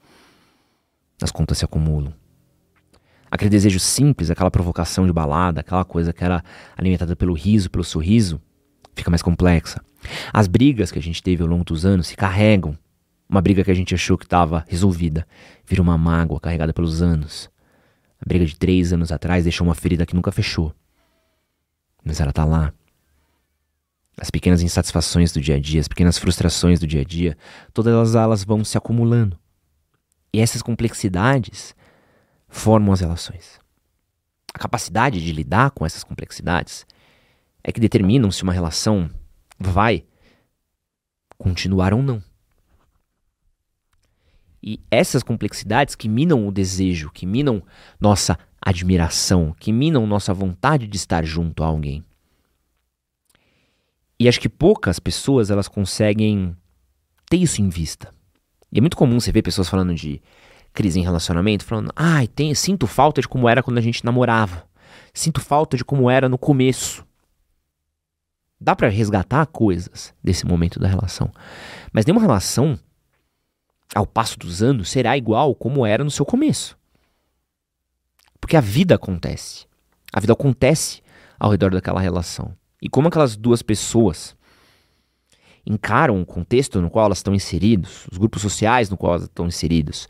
As 1.22 1.30
contas 1.30 1.58
se 1.58 1.64
acumulam. 1.64 2.12
Aquele 3.30 3.50
desejo 3.50 3.78
simples, 3.78 4.30
aquela 4.30 4.50
provocação 4.50 5.06
de 5.06 5.12
balada, 5.12 5.60
aquela 5.60 5.84
coisa 5.84 6.12
que 6.12 6.24
era 6.24 6.42
alimentada 6.76 7.14
pelo 7.14 7.34
riso, 7.34 7.70
pelo 7.70 7.84
sorriso, 7.84 8.40
fica 8.94 9.10
mais 9.10 9.22
complexa. 9.22 9.82
As 10.32 10.46
brigas 10.46 10.90
que 10.90 10.98
a 10.98 11.02
gente 11.02 11.22
teve 11.22 11.42
ao 11.42 11.48
longo 11.48 11.64
dos 11.64 11.84
anos 11.84 12.08
se 12.08 12.16
carregam. 12.16 12.76
Uma 13.28 13.40
briga 13.40 13.64
que 13.64 13.70
a 13.70 13.74
gente 13.74 13.94
achou 13.94 14.16
que 14.16 14.24
estava 14.24 14.64
resolvida 14.68 15.26
vira 15.66 15.82
uma 15.82 15.98
mágoa 15.98 16.40
carregada 16.40 16.72
pelos 16.72 17.02
anos. 17.02 17.50
A 18.20 18.24
briga 18.26 18.44
de 18.44 18.56
três 18.56 18.92
anos 18.92 19.10
atrás 19.12 19.44
deixou 19.44 19.66
uma 19.66 19.74
ferida 19.74 20.06
que 20.06 20.14
nunca 20.14 20.30
fechou. 20.30 20.72
Mas 22.04 22.20
ela 22.20 22.30
está 22.30 22.44
lá, 22.44 22.72
as 24.18 24.30
pequenas 24.30 24.62
insatisfações 24.62 25.30
do 25.30 25.40
dia 25.40 25.56
a 25.56 25.60
dia, 25.60 25.80
as 25.80 25.88
pequenas 25.88 26.16
frustrações 26.16 26.80
do 26.80 26.86
dia 26.86 27.02
a 27.02 27.04
dia, 27.04 27.36
todas 27.74 28.14
elas 28.14 28.44
vão 28.44 28.64
se 28.64 28.78
acumulando. 28.78 29.38
E 30.32 30.40
essas 30.40 30.62
complexidades 30.62 31.74
formam 32.48 32.92
as 32.92 33.00
relações. 33.00 33.60
A 34.54 34.58
capacidade 34.58 35.22
de 35.22 35.32
lidar 35.32 35.70
com 35.70 35.84
essas 35.84 36.02
complexidades 36.02 36.86
é 37.62 37.70
que 37.70 37.80
determinam 37.80 38.30
se 38.30 38.42
uma 38.42 38.54
relação 38.54 39.10
vai 39.58 40.04
continuar 41.38 41.92
ou 41.92 42.02
não. 42.02 42.22
E 44.62 44.80
essas 44.90 45.22
complexidades 45.22 45.94
que 45.94 46.08
minam 46.08 46.46
o 46.46 46.50
desejo, 46.50 47.10
que 47.10 47.24
minam 47.24 47.62
nossa 48.00 48.38
admiração, 48.60 49.54
que 49.60 49.72
minam 49.72 50.06
nossa 50.06 50.34
vontade 50.34 50.86
de 50.88 50.96
estar 50.96 51.24
junto 51.24 51.62
a 51.62 51.66
alguém. 51.66 52.04
E 54.18 54.28
acho 54.28 54.40
que 54.40 54.48
poucas 54.48 54.98
pessoas 54.98 55.50
elas 55.50 55.68
conseguem 55.68 56.56
ter 57.30 57.36
isso 57.36 57.60
em 57.60 57.68
vista. 57.68 58.12
E 58.72 58.78
é 58.78 58.80
muito 58.80 58.96
comum 58.96 59.20
você 59.20 59.30
ver 59.30 59.42
pessoas 59.42 59.68
falando 59.68 59.94
de 59.94 60.20
crise 60.72 60.98
em 60.98 61.02
relacionamento, 61.02 61.64
falando: 61.64 61.92
"Ai, 61.94 62.26
tem, 62.26 62.52
sinto 62.54 62.86
falta 62.86 63.20
de 63.20 63.28
como 63.28 63.48
era 63.48 63.62
quando 63.62 63.78
a 63.78 63.82
gente 63.82 64.04
namorava. 64.04 64.66
Sinto 65.14 65.40
falta 65.40 65.76
de 65.76 65.84
como 65.84 66.10
era 66.10 66.28
no 66.28 66.38
começo." 66.38 67.06
Dá 68.60 68.74
para 68.74 68.88
resgatar 68.88 69.46
coisas 69.46 70.14
desse 70.22 70.46
momento 70.46 70.80
da 70.80 70.88
relação. 70.88 71.30
Mas 71.92 72.06
nenhuma 72.06 72.22
relação 72.22 72.78
ao 73.94 74.06
passo 74.06 74.38
dos 74.38 74.62
anos 74.62 74.90
será 74.90 75.16
igual 75.16 75.54
como 75.54 75.84
era 75.86 76.02
no 76.02 76.10
seu 76.10 76.24
começo. 76.24 76.76
Porque 78.40 78.56
a 78.56 78.60
vida 78.60 78.94
acontece. 78.94 79.66
A 80.12 80.20
vida 80.20 80.32
acontece 80.32 81.02
ao 81.38 81.50
redor 81.50 81.70
daquela 81.70 82.00
relação. 82.00 82.56
E 82.80 82.88
como 82.88 83.08
aquelas 83.08 83.36
duas 83.36 83.62
pessoas 83.62 84.36
encaram 85.66 86.20
o 86.20 86.26
contexto 86.26 86.80
no 86.80 86.88
qual 86.88 87.06
elas 87.06 87.18
estão 87.18 87.34
inseridas, 87.34 88.06
os 88.10 88.18
grupos 88.18 88.40
sociais 88.40 88.88
no 88.88 88.96
qual 88.96 89.14
elas 89.14 89.24
estão 89.24 89.46
inseridas, 89.46 90.06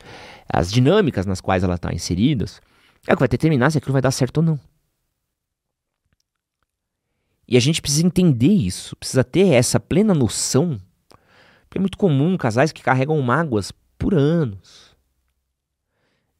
as 0.47 0.71
dinâmicas 0.71 1.25
nas 1.25 1.41
quais 1.41 1.63
elas 1.63 1.77
estão 1.77 1.91
inseridas, 1.91 2.61
é 3.07 3.13
o 3.13 3.15
que 3.15 3.21
vai 3.21 3.27
determinar 3.27 3.71
se 3.71 3.77
aquilo 3.77 3.93
vai 3.93 4.01
dar 4.01 4.11
certo 4.11 4.37
ou 4.37 4.43
não. 4.43 4.59
E 7.47 7.55
a 7.55 7.59
gente 7.59 7.81
precisa 7.81 8.05
entender 8.05 8.51
isso, 8.51 8.95
precisa 8.97 9.23
ter 9.23 9.53
essa 9.53 9.79
plena 9.79 10.13
noção, 10.13 10.77
porque 11.61 11.77
é 11.77 11.79
muito 11.79 11.97
comum 11.97 12.35
casais 12.35 12.71
que 12.71 12.83
carregam 12.83 13.21
mágoas 13.21 13.71
por 13.97 14.13
anos. 14.13 14.95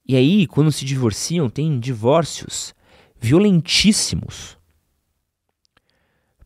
E 0.06 0.16
aí, 0.16 0.48
quando 0.48 0.72
se 0.72 0.84
divorciam, 0.84 1.50
tem 1.50 1.80
divórcios 1.80 2.74
violentíssimos 3.20 4.57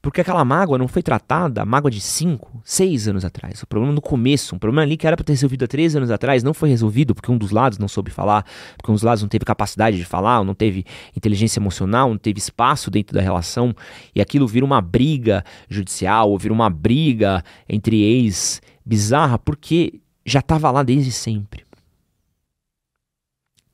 porque 0.01 0.21
aquela 0.21 0.43
mágoa 0.43 0.79
não 0.79 0.87
foi 0.87 1.03
tratada, 1.03 1.61
a 1.61 1.65
mágoa 1.65 1.91
de 1.91 2.01
5, 2.01 2.61
6 2.65 3.07
anos 3.09 3.23
atrás. 3.23 3.61
O 3.61 3.67
problema 3.67 3.93
no 3.93 4.01
começo, 4.01 4.55
um 4.55 4.59
problema 4.59 4.81
ali 4.81 4.97
que 4.97 5.05
era 5.05 5.15
para 5.15 5.23
ter 5.23 5.33
resolvido 5.33 5.63
há 5.63 5.67
3 5.67 5.95
anos 5.95 6.09
atrás, 6.09 6.41
não 6.41 6.55
foi 6.55 6.69
resolvido 6.69 7.13
porque 7.13 7.31
um 7.31 7.37
dos 7.37 7.51
lados 7.51 7.77
não 7.77 7.87
soube 7.87 8.09
falar, 8.09 8.43
porque 8.77 8.89
um 8.89 8.95
dos 8.95 9.03
lados 9.03 9.21
não 9.21 9.29
teve 9.29 9.45
capacidade 9.45 9.97
de 9.97 10.03
falar, 10.03 10.39
ou 10.39 10.45
não 10.45 10.55
teve 10.55 10.85
inteligência 11.15 11.59
emocional, 11.59 12.09
não 12.09 12.17
teve 12.17 12.39
espaço 12.39 12.89
dentro 12.89 13.13
da 13.13 13.21
relação, 13.21 13.75
e 14.15 14.19
aquilo 14.19 14.47
vira 14.47 14.65
uma 14.65 14.81
briga 14.81 15.45
judicial, 15.69 16.31
ou 16.31 16.37
vira 16.39 16.53
uma 16.53 16.69
briga 16.69 17.43
entre 17.69 18.01
ex 18.01 18.59
bizarra, 18.83 19.37
porque 19.37 20.01
já 20.25 20.39
estava 20.39 20.71
lá 20.71 20.81
desde 20.81 21.11
sempre. 21.11 21.63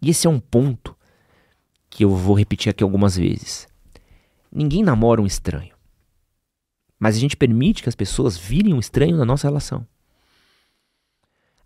E 0.01 0.10
esse 0.10 0.27
é 0.27 0.29
um 0.29 0.39
ponto 0.39 0.93
que 1.89 2.03
eu 2.03 2.13
vou 2.13 2.38
repetir 2.38 2.69
aqui 2.69 2.84
algumas 2.84 3.15
vezes. 3.15 3.65
Ninguém 4.51 4.84
namora 4.84 5.22
um 5.22 5.25
estranho. 5.25 5.76
Mas 7.00 7.16
a 7.16 7.20
gente 7.20 7.38
permite 7.38 7.84
que 7.84 7.89
as 7.89 7.96
pessoas 7.96 8.38
virem 8.38 8.74
um 8.74 8.80
estranho 8.80 9.18
na 9.18 9.25
nossa 9.25 9.48
relação. 9.48 9.86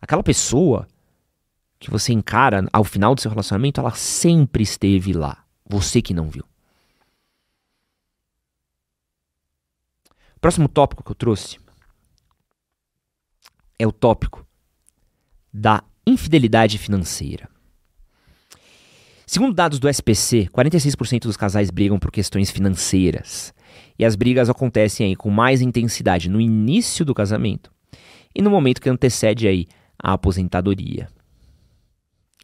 Aquela 0.01 0.23
pessoa 0.23 0.87
que 1.79 1.89
você 1.89 2.13
encara 2.13 2.67
ao 2.71 2.83
final 2.83 3.15
do 3.15 3.21
seu 3.21 3.29
relacionamento, 3.31 3.79
ela 3.79 3.91
sempre 3.91 4.63
esteve 4.63 5.13
lá. 5.13 5.43
Você 5.65 6.01
que 6.01 6.13
não 6.13 6.29
viu. 6.29 6.43
Próximo 10.39 10.67
tópico 10.67 11.03
que 11.03 11.11
eu 11.11 11.15
trouxe 11.15 11.59
é 13.77 13.87
o 13.87 13.91
tópico 13.91 14.45
da 15.53 15.83
infidelidade 16.05 16.77
financeira. 16.77 17.49
Segundo 19.25 19.53
dados 19.53 19.79
do 19.79 19.87
SPC, 19.87 20.49
46% 20.51 21.21
dos 21.21 21.37
casais 21.37 21.71
brigam 21.71 21.97
por 21.97 22.11
questões 22.11 22.51
financeiras. 22.51 23.53
E 23.97 24.05
as 24.05 24.15
brigas 24.15 24.49
acontecem 24.49 25.07
aí 25.07 25.15
com 25.15 25.29
mais 25.29 25.61
intensidade 25.61 26.29
no 26.29 26.39
início 26.41 27.05
do 27.05 27.13
casamento 27.13 27.71
e 28.33 28.41
no 28.41 28.49
momento 28.49 28.81
que 28.81 28.89
antecede 28.89 29.47
aí 29.47 29.67
a 30.01 30.13
aposentadoria. 30.13 31.07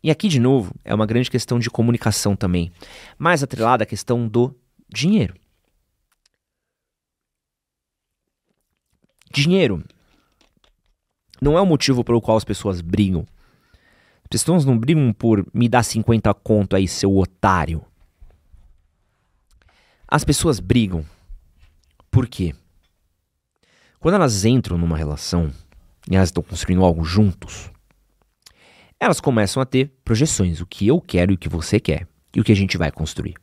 E 0.04 0.12
aqui, 0.12 0.28
de 0.28 0.40
novo, 0.40 0.74
é 0.86 0.94
uma 0.94 1.06
grande 1.06 1.30
questão 1.30 1.60
de 1.60 1.70
comunicação 1.70 2.36
também, 2.36 2.72
mais 3.18 3.42
atrelada 3.42 3.84
à 3.84 3.88
questão 3.88 4.28
do 4.28 4.56
dinheiro. 4.88 5.34
Dinheiro 9.32 9.84
não 11.42 11.58
é 11.58 11.62
o 11.62 11.66
motivo 11.66 12.04
pelo 12.04 12.22
qual 12.22 12.38
as 12.38 12.44
pessoas 12.44 12.82
brigam. 12.82 13.26
As 14.24 14.28
pessoas 14.30 14.66
não 14.66 14.78
brigam 14.78 15.14
por 15.14 15.46
me 15.54 15.70
dar 15.70 15.84
50 15.84 16.34
conto 16.36 16.76
aí, 16.76 16.88
seu 16.88 17.16
otário. 17.18 17.84
As 20.08 20.24
pessoas 20.24 20.60
brigam. 20.60 21.06
Por 22.18 22.28
quê? 22.28 22.56
Quando 24.00 24.16
elas 24.16 24.44
entram 24.44 24.76
numa 24.76 24.98
relação 24.98 25.54
e 26.10 26.16
elas 26.16 26.30
estão 26.30 26.42
construindo 26.42 26.84
algo 26.84 27.04
juntos, 27.04 27.70
elas 29.00 29.20
começam 29.20 29.62
a 29.62 29.68
ter 29.68 29.94
projeções, 30.04 30.60
o 30.60 30.66
que 30.66 30.88
eu 30.88 31.00
quero 31.00 31.32
e 31.32 31.36
o 31.36 31.38
que 31.38 31.48
você 31.48 31.80
quer, 31.80 32.08
e 32.36 32.42
o 32.42 32.44
que 32.44 32.52
a 32.52 32.56
gente 32.56 32.76
vai 32.76 32.92
construir. 32.92 33.36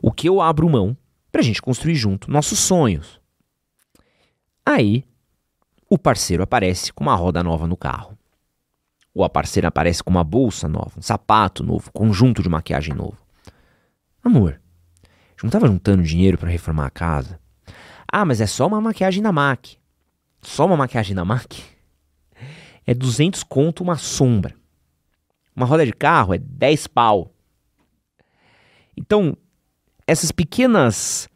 O 0.00 0.10
que 0.10 0.26
eu 0.26 0.40
abro 0.40 0.70
mão 0.70 0.96
para 1.30 1.42
a 1.42 1.44
gente 1.44 1.60
construir 1.60 1.96
junto 1.96 2.30
nossos 2.30 2.60
sonhos. 2.60 3.20
Aí, 4.64 5.04
o 5.86 5.98
parceiro 5.98 6.42
aparece 6.42 6.94
com 6.94 7.04
uma 7.04 7.14
roda 7.14 7.42
nova 7.42 7.66
no 7.66 7.76
carro. 7.76 8.16
Ou 9.14 9.22
a 9.22 9.28
parceira 9.28 9.68
aparece 9.68 10.02
com 10.02 10.08
uma 10.08 10.24
bolsa 10.24 10.66
nova, 10.66 10.98
um 10.98 11.02
sapato 11.02 11.62
novo, 11.62 11.92
conjunto 11.92 12.42
de 12.42 12.48
maquiagem 12.48 12.94
novo. 12.94 13.18
Amor, 14.22 14.62
não 15.42 15.48
estava 15.48 15.66
juntando 15.66 16.02
dinheiro 16.02 16.38
para 16.38 16.48
reformar 16.48 16.86
a 16.86 16.90
casa? 16.90 17.43
Ah, 18.16 18.24
mas 18.24 18.40
é 18.40 18.46
só 18.46 18.68
uma 18.68 18.80
maquiagem 18.80 19.20
da 19.20 19.32
MAC. 19.32 19.76
Só 20.40 20.66
uma 20.66 20.76
maquiagem 20.76 21.16
da 21.16 21.24
MAC? 21.24 21.60
É 22.86 22.94
200 22.94 23.42
conto 23.42 23.82
uma 23.82 23.98
sombra. 23.98 24.54
Uma 25.56 25.66
roda 25.66 25.84
de 25.84 25.92
carro 25.92 26.32
é 26.32 26.38
10 26.38 26.86
pau. 26.86 27.34
Então, 28.96 29.36
essas 30.06 30.30
pequenas 30.30 31.28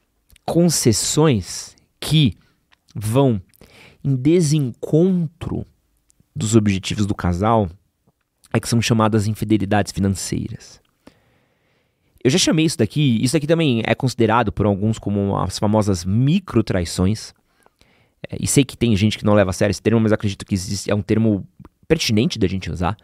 concessões 0.45 1.75
que 1.99 2.39
vão 2.95 3.43
em 4.05 4.15
desencontro 4.15 5.67
dos 6.33 6.55
objetivos 6.55 7.07
do 7.07 7.15
casal 7.15 7.69
é 8.53 8.61
que 8.61 8.69
são 8.69 8.81
chamadas 8.81 9.27
infidelidades 9.27 9.91
financeiras. 9.91 10.81
Eu 12.29 12.31
já 12.31 12.37
chamei 12.37 12.67
isso 12.67 12.77
daqui, 12.77 13.19
isso 13.25 13.35
aqui 13.35 13.47
também 13.47 13.83
é 13.87 13.95
considerado 13.95 14.53
por 14.53 14.67
alguns 14.67 14.99
como 14.99 15.35
as 15.39 15.59
famosas 15.59 16.05
micro 16.05 16.63
traições. 16.63 17.33
É, 18.31 18.37
e 18.39 18.47
sei 18.47 18.67
que 18.67 18.77
tem 18.77 18.95
gente 18.97 19.17
que 19.17 19.25
não 19.25 19.33
leva 19.33 19.49
a 19.49 19.53
sério 19.55 19.71
esse 19.71 19.81
termo, 19.81 19.99
mas 19.99 20.13
acredito 20.13 20.45
que 20.45 20.55
existe, 20.55 20.91
é 20.91 20.95
um 20.95 21.01
termo 21.01 21.49
pertinente 21.89 22.39
da 22.39 22.47
gente 22.47 22.71
usar. 22.71 22.99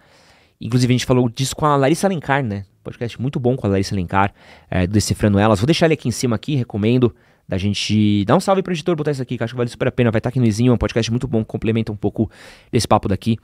Inclusive, 0.60 0.92
a 0.92 0.96
gente 0.96 1.06
falou 1.06 1.26
disso 1.30 1.56
com 1.56 1.64
a 1.64 1.74
Larissa 1.74 2.06
Alencar, 2.06 2.44
né? 2.44 2.66
Podcast 2.82 3.18
muito 3.18 3.40
bom 3.40 3.56
com 3.56 3.66
a 3.66 3.70
Larissa 3.70 3.94
Alencar, 3.94 4.30
é, 4.70 4.86
Decifrando 4.86 5.38
Elas. 5.38 5.58
Vou 5.58 5.66
deixar 5.66 5.86
ele 5.86 5.94
aqui 5.94 6.06
em 6.06 6.10
cima 6.12 6.36
aqui, 6.36 6.54
recomendo 6.54 7.14
da 7.48 7.56
gente 7.56 8.26
dar 8.26 8.36
um 8.36 8.40
salve 8.40 8.62
pro 8.62 8.74
editor, 8.74 8.94
botar 8.94 9.12
isso 9.12 9.22
aqui, 9.22 9.38
que 9.38 9.42
acho 9.42 9.54
que 9.54 9.56
vale 9.56 9.70
super 9.70 9.88
a 9.88 9.92
pena. 9.92 10.10
Vai 10.10 10.18
estar 10.18 10.28
aqui 10.28 10.38
no 10.38 10.44
Izinho, 10.44 10.70
é 10.70 10.74
um 10.74 10.78
podcast 10.78 11.10
muito 11.10 11.26
bom, 11.26 11.42
complementa 11.42 11.90
um 11.90 11.96
pouco 11.96 12.30
desse 12.70 12.86
papo 12.86 13.08
daqui. 13.08 13.38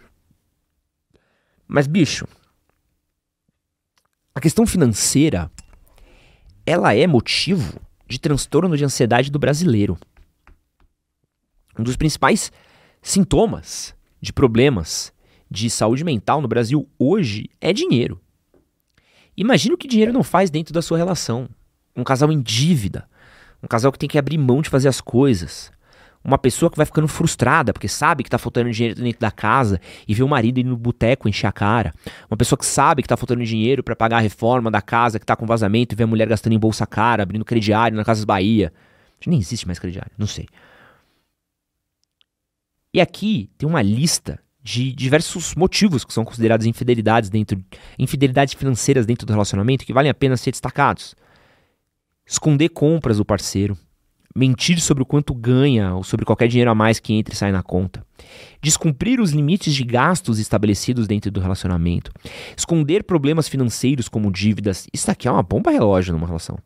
Mas, 1.66 1.87
bicho, 1.87 2.26
a 4.34 4.40
questão 4.42 4.66
financeira, 4.66 5.50
ela 6.71 6.95
é 6.95 7.05
motivo 7.05 7.81
de 8.07 8.21
transtorno 8.21 8.77
de 8.77 8.85
ansiedade 8.85 9.29
do 9.29 9.41
brasileiro. 9.41 9.99
Um 11.77 11.83
dos 11.83 11.97
principais 11.97 12.53
sintomas 13.03 13.93
de 14.21 14.33
problemas 14.33 15.12
de 15.50 15.69
saúde 15.69 16.05
mental 16.05 16.41
no 16.41 16.47
Brasil 16.47 16.89
hoje 16.97 17.50
é 17.61 17.73
dinheiro. 17.73 18.21
Imagina 19.37 19.75
o 19.75 19.79
que 19.79 19.89
dinheiro 19.89 20.12
não 20.12 20.23
faz 20.23 20.49
dentro 20.49 20.73
da 20.73 20.81
sua 20.81 20.97
relação. 20.97 21.49
Um 21.97 22.05
casal 22.05 22.31
em 22.31 22.41
dívida, 22.41 23.09
um 23.61 23.67
casal 23.67 23.91
que 23.91 23.99
tem 23.99 24.09
que 24.09 24.19
abrir 24.19 24.39
mão 24.39 24.62
de 24.62 24.71
fazer 24.71 24.87
as 24.87 25.00
coisas, 25.00 25.73
uma 26.23 26.37
pessoa 26.37 26.71
que 26.71 26.77
vai 26.77 26.85
ficando 26.85 27.09
frustrada 27.09 27.73
porque 27.73 27.89
sabe 27.89 28.23
que 28.23 28.31
tá 28.31 28.39
faltando 28.39 28.71
dinheiro 28.71 29.00
dentro 29.00 29.21
da 29.21 29.31
casa 29.31 29.81
e 30.07 30.15
vê 30.15 30.23
o 30.23 30.29
marido 30.29 30.61
indo 30.61 30.71
no 30.71 30.77
boteco 30.77 31.29
encher 31.29 31.47
a 31.47 31.52
cara. 31.52 31.93
Uma 32.30 32.37
pessoa 32.37 32.59
que 32.59 32.67
sabe 32.67 33.02
que 33.02 33.09
tá 33.09 33.17
faltando 33.17 33.43
dinheiro 33.45 33.83
para 33.83 33.97
pagar 33.97 34.19
a 34.19 34.21
reforma 34.21 34.71
da 34.71 34.83
casa 34.83 35.19
que 35.19 35.26
tá 35.26 35.35
com 35.35 35.47
vazamento 35.47 35.95
e 35.95 35.97
vê 35.97 36.04
a 36.04 36.06
mulher 36.06 36.28
gastando 36.28 36.52
em 36.52 36.59
bolsa 36.59 36.87
cara, 36.87 37.23
abrindo 37.23 37.45
crediário 37.45 37.97
na 37.97 38.04
Casas 38.04 38.25
Bahia. 38.25 38.73
Nem 39.26 39.39
existe 39.39 39.67
mais 39.67 39.78
crediário, 39.78 40.13
não 40.19 40.26
sei. 40.26 40.47
E 42.93 43.00
aqui 43.00 43.50
tem 43.56 43.69
uma 43.69 43.80
lista 43.80 44.41
de 44.63 44.93
diversos 44.93 45.54
motivos 45.54 46.04
que 46.04 46.13
são 46.13 46.25
considerados 46.25 46.67
infidelidades 46.67 47.30
dentro 47.30 47.65
infidelidades 47.99 48.52
financeiras 48.54 49.06
dentro 49.06 49.26
do 49.26 49.33
relacionamento 49.33 49.87
que 49.87 49.93
valem 49.93 50.11
a 50.11 50.15
pena 50.15 50.37
ser 50.37 50.50
destacados. 50.50 51.15
Esconder 52.26 52.69
compras 52.69 53.17
do 53.17 53.25
parceiro, 53.25 53.76
mentir 54.34 54.80
sobre 54.80 55.02
o 55.02 55.06
quanto 55.06 55.34
ganha 55.34 55.95
ou 55.95 56.04
sobre 56.04 56.25
qualquer 56.25 56.49
dinheiro 56.49 56.71
a 56.71 56.75
mais 56.75 57.00
que 57.00 57.12
entra 57.12 57.34
e 57.34 57.36
sai 57.36 57.50
na 57.50 57.62
conta, 57.62 58.04
descumprir 58.62 59.21
os 59.21 59.32
limites 59.32 59.75
de 59.75 59.84
gastos 59.84 60.38
estabelecidos 60.38 61.06
dentro 61.06 61.30
do 61.30 61.40
relacionamento, 61.40 62.12
esconder 62.56 63.04
problemas 63.04 63.49
financeiros 63.49 64.08
como 64.08 64.30
dívidas. 64.30 64.86
Isso 64.93 65.10
aqui 65.10 65.26
é 65.26 65.30
uma 65.30 65.43
bomba 65.43 65.71
relógio 65.71 66.12
numa 66.12 66.26
relação. 66.26 66.58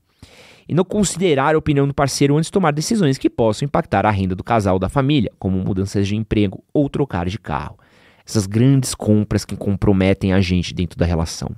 E 0.69 0.75
não 0.75 0.85
considerar 0.85 1.55
a 1.55 1.59
opinião 1.59 1.87
do 1.87 1.93
parceiro 1.93 2.37
antes 2.37 2.49
de 2.49 2.53
tomar 2.53 2.73
decisões 2.73 3.19
que 3.19 3.29
possam 3.29 3.67
impactar 3.67 4.07
a 4.07 4.11
renda 4.11 4.35
do 4.35 4.43
casal 4.43 4.75
ou 4.75 4.81
da 4.81 4.89
família, 4.89 5.31
como 5.39 5.59
mudanças 5.59 6.09
de 6.09 6.17
emprego 6.17 6.65
ou 6.73 6.89
trocar 6.89 7.29
de 7.29 7.39
carro. 7.39 7.79
Essas 8.27 8.47
grandes 8.47 8.95
compras 8.95 9.45
que 9.45 9.57
comprometem 9.57 10.33
a 10.33 10.41
gente 10.41 10.73
dentro 10.73 10.99
da 10.99 11.05
relação. 11.05 11.55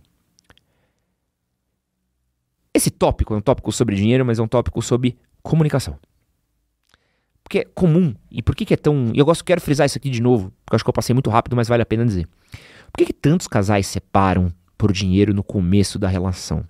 Esse 2.75 2.91
tópico 2.91 3.33
é 3.33 3.37
um 3.37 3.41
tópico 3.41 3.71
sobre 3.71 3.95
dinheiro, 3.95 4.27
mas 4.27 4.41
é 4.41 4.43
um 4.43 4.49
tópico 4.49 4.83
sobre 4.83 5.17
comunicação. 5.47 5.99
Porque 7.43 7.61
é 7.61 7.65
comum, 7.65 8.15
e 8.31 8.43
por 8.43 8.57
que, 8.57 8.65
que 8.65 8.75
é 8.75 8.77
tão. 8.77 9.13
Eu 9.15 9.25
gosto, 9.25 9.45
quero 9.45 9.61
frisar 9.61 9.87
isso 9.87 9.97
aqui 9.97 10.11
de 10.11 10.21
novo, 10.21 10.53
porque 10.65 10.77
acho 10.77 10.85
que 10.85 10.91
eu 10.91 10.95
passei 10.95 11.15
muito 11.15 11.31
rápido, 11.31 11.55
mas 11.55 11.69
vale 11.69 11.83
a 11.83 11.87
pena 11.87 12.05
dizer. 12.05 12.29
Por 12.91 12.99
que, 12.99 13.07
que 13.07 13.13
tantos 13.13 13.47
casais 13.47 13.87
separam 13.87 14.53
por 14.77 14.93
dinheiro 14.93 15.33
no 15.33 15.45
começo 15.45 15.99
da 15.99 16.09
relação? 16.09 16.67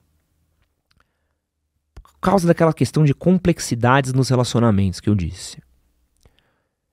Por 1.95 2.19
causa 2.21 2.47
daquela 2.47 2.73
questão 2.73 3.05
de 3.05 3.15
complexidades 3.15 4.12
nos 4.12 4.29
relacionamentos 4.29 5.01
que 5.01 5.09
eu 5.09 5.15
disse. 5.15 5.62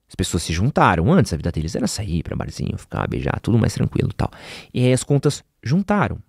As 0.07 0.15
pessoas 0.15 0.43
se 0.43 0.53
juntaram. 0.53 1.11
Antes 1.11 1.33
a 1.33 1.37
vida 1.37 1.51
deles 1.51 1.75
era 1.75 1.87
sair 1.87 2.21
para 2.21 2.35
barzinho, 2.35 2.77
ficar, 2.77 3.07
beijar, 3.07 3.39
tudo 3.41 3.57
mais 3.57 3.73
tranquilo 3.73 4.09
e 4.11 4.15
tal. 4.15 4.29
E 4.71 4.85
aí 4.85 4.93
as 4.93 5.03
contas 5.03 5.43
juntaram. 5.63 6.19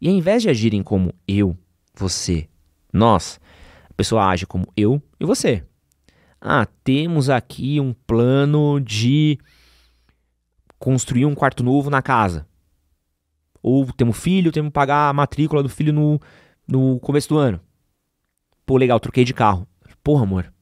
E 0.00 0.08
ao 0.08 0.14
invés 0.14 0.42
de 0.42 0.48
agirem 0.48 0.82
como 0.82 1.14
eu, 1.28 1.56
você, 1.94 2.48
nós, 2.92 3.38
pessoa 3.96 4.26
age 4.26 4.46
como 4.46 4.66
eu 4.76 5.02
e 5.18 5.24
você. 5.24 5.64
Ah, 6.40 6.66
temos 6.84 7.30
aqui 7.30 7.80
um 7.80 7.92
plano 7.92 8.80
de 8.80 9.38
construir 10.78 11.24
um 11.24 11.34
quarto 11.34 11.64
novo 11.64 11.90
na 11.90 12.02
casa. 12.02 12.46
Ou 13.62 13.90
temos 13.92 14.18
filho, 14.18 14.52
temos 14.52 14.68
que 14.68 14.74
pagar 14.74 15.08
a 15.08 15.12
matrícula 15.12 15.62
do 15.62 15.68
filho 15.68 15.92
no, 15.92 16.20
no 16.68 17.00
começo 17.00 17.28
do 17.28 17.38
ano. 17.38 17.60
Pô, 18.64 18.76
legal, 18.76 19.00
troquei 19.00 19.24
de 19.24 19.34
carro. 19.34 19.66
Porra, 20.02 20.22
amor, 20.22 20.52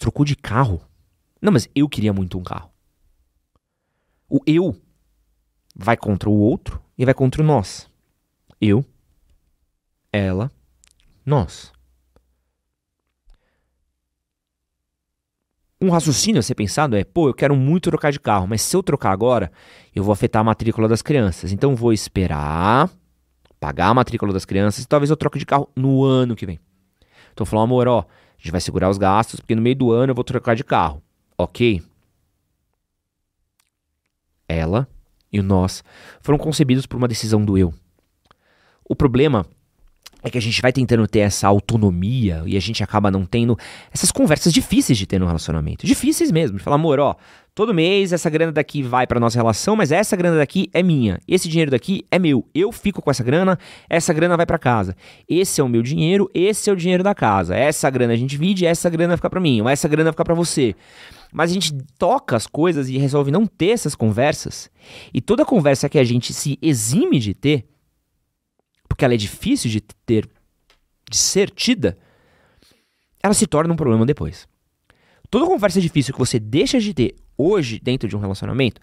trocou 0.00 0.24
de 0.24 0.34
carro. 0.34 0.80
Não, 1.40 1.52
mas 1.52 1.68
eu 1.74 1.88
queria 1.88 2.12
muito 2.12 2.38
um 2.38 2.42
carro. 2.42 2.70
O 4.28 4.40
eu 4.46 4.74
vai 5.76 5.96
contra 5.96 6.28
o 6.28 6.36
outro 6.36 6.82
e 6.96 7.04
vai 7.04 7.14
contra 7.14 7.42
o 7.42 7.44
nós. 7.44 7.88
Eu, 8.60 8.84
ela, 10.12 10.50
nós. 11.24 11.72
Um 15.80 15.90
raciocínio 15.90 16.38
a 16.38 16.42
ser 16.42 16.54
pensado 16.54 16.96
é: 16.96 17.04
pô, 17.04 17.28
eu 17.28 17.34
quero 17.34 17.56
muito 17.56 17.90
trocar 17.90 18.12
de 18.12 18.20
carro, 18.20 18.46
mas 18.46 18.60
se 18.62 18.76
eu 18.76 18.82
trocar 18.82 19.12
agora, 19.12 19.50
eu 19.94 20.04
vou 20.04 20.12
afetar 20.12 20.40
a 20.40 20.44
matrícula 20.44 20.86
das 20.86 21.00
crianças. 21.02 21.52
Então 21.52 21.74
vou 21.74 21.92
esperar 21.92 22.90
pagar 23.60 23.88
a 23.88 23.94
matrícula 23.94 24.32
das 24.32 24.46
crianças 24.46 24.84
e 24.84 24.88
talvez 24.88 25.10
eu 25.10 25.16
troque 25.16 25.38
de 25.38 25.44
carro 25.44 25.68
no 25.76 26.02
ano 26.02 26.34
que 26.34 26.46
vem. 26.46 26.58
Então 27.32 27.44
falou, 27.44 27.62
amor, 27.62 27.86
ó, 27.86 28.00
a 28.00 28.04
gente 28.38 28.50
vai 28.50 28.60
segurar 28.60 28.88
os 28.88 28.96
gastos, 28.96 29.38
porque 29.38 29.54
no 29.54 29.62
meio 29.62 29.76
do 29.76 29.92
ano 29.92 30.12
eu 30.12 30.14
vou 30.14 30.24
trocar 30.24 30.56
de 30.56 30.64
carro. 30.64 31.02
Ok? 31.36 31.82
Ela 34.48 34.88
e 35.32 35.40
nós 35.42 35.84
foram 36.20 36.38
concebidos 36.38 36.86
por 36.86 36.96
uma 36.96 37.06
decisão 37.06 37.44
do 37.44 37.56
eu. 37.56 37.72
O 38.84 38.96
problema 38.96 39.46
é 40.22 40.30
que 40.30 40.38
a 40.38 40.40
gente 40.40 40.60
vai 40.60 40.72
tentando 40.72 41.06
ter 41.06 41.20
essa 41.20 41.46
autonomia 41.48 42.42
e 42.46 42.56
a 42.56 42.60
gente 42.60 42.82
acaba 42.82 43.10
não 43.10 43.24
tendo 43.24 43.56
essas 43.92 44.10
conversas 44.10 44.52
difíceis 44.52 44.98
de 44.98 45.06
ter 45.06 45.18
no 45.18 45.26
relacionamento. 45.26 45.86
Difíceis 45.86 46.30
mesmo. 46.30 46.58
De 46.58 46.62
falar, 46.62 46.76
amor, 46.76 46.98
ó, 46.98 47.16
todo 47.54 47.74
mês 47.74 48.12
essa 48.12 48.28
grana 48.30 48.52
daqui 48.52 48.82
vai 48.82 49.06
para 49.06 49.20
nossa 49.20 49.38
relação, 49.38 49.76
mas 49.76 49.92
essa 49.92 50.16
grana 50.16 50.38
daqui 50.38 50.68
é 50.72 50.82
minha. 50.82 51.18
Esse 51.26 51.48
dinheiro 51.48 51.70
daqui 51.70 52.04
é 52.10 52.18
meu. 52.18 52.46
Eu 52.54 52.72
fico 52.72 53.02
com 53.02 53.10
essa 53.10 53.24
grana, 53.24 53.58
essa 53.88 54.12
grana 54.12 54.36
vai 54.36 54.46
para 54.46 54.58
casa. 54.58 54.96
Esse 55.28 55.60
é 55.60 55.64
o 55.64 55.68
meu 55.68 55.82
dinheiro, 55.82 56.30
esse 56.34 56.68
é 56.68 56.72
o 56.72 56.76
dinheiro 56.76 57.02
da 57.02 57.14
casa. 57.14 57.54
Essa 57.54 57.88
grana 57.90 58.12
a 58.12 58.16
gente 58.16 58.30
divide, 58.30 58.66
essa 58.66 58.88
grana 58.90 59.16
fica 59.16 59.30
para 59.30 59.40
mim, 59.40 59.60
ou 59.60 59.68
essa 59.68 59.88
grana 59.88 60.12
fica 60.12 60.24
para 60.24 60.34
você. 60.34 60.74
Mas 61.32 61.50
a 61.50 61.54
gente 61.54 61.72
toca 61.98 62.36
as 62.36 62.46
coisas 62.46 62.88
e 62.88 62.98
resolve 62.98 63.30
não 63.30 63.46
ter 63.46 63.70
essas 63.70 63.94
conversas. 63.94 64.70
E 65.14 65.20
toda 65.20 65.44
conversa 65.44 65.88
que 65.88 65.98
a 65.98 66.04
gente 66.04 66.32
se 66.32 66.58
exime 66.60 67.18
de 67.20 67.34
ter, 67.34 67.66
porque 69.00 69.06
ela 69.06 69.14
é 69.14 69.16
difícil 69.16 69.70
de 69.70 69.80
ter, 69.80 70.28
de 71.10 71.16
ser 71.16 71.48
tida, 71.48 71.96
ela 73.22 73.32
se 73.32 73.46
torna 73.46 73.72
um 73.72 73.76
problema 73.76 74.04
depois. 74.04 74.46
Toda 75.30 75.46
conversa 75.46 75.80
difícil 75.80 76.12
que 76.12 76.18
você 76.18 76.38
deixa 76.38 76.78
de 76.78 76.92
ter 76.92 77.16
hoje 77.34 77.80
dentro 77.82 78.06
de 78.06 78.14
um 78.14 78.20
relacionamento, 78.20 78.78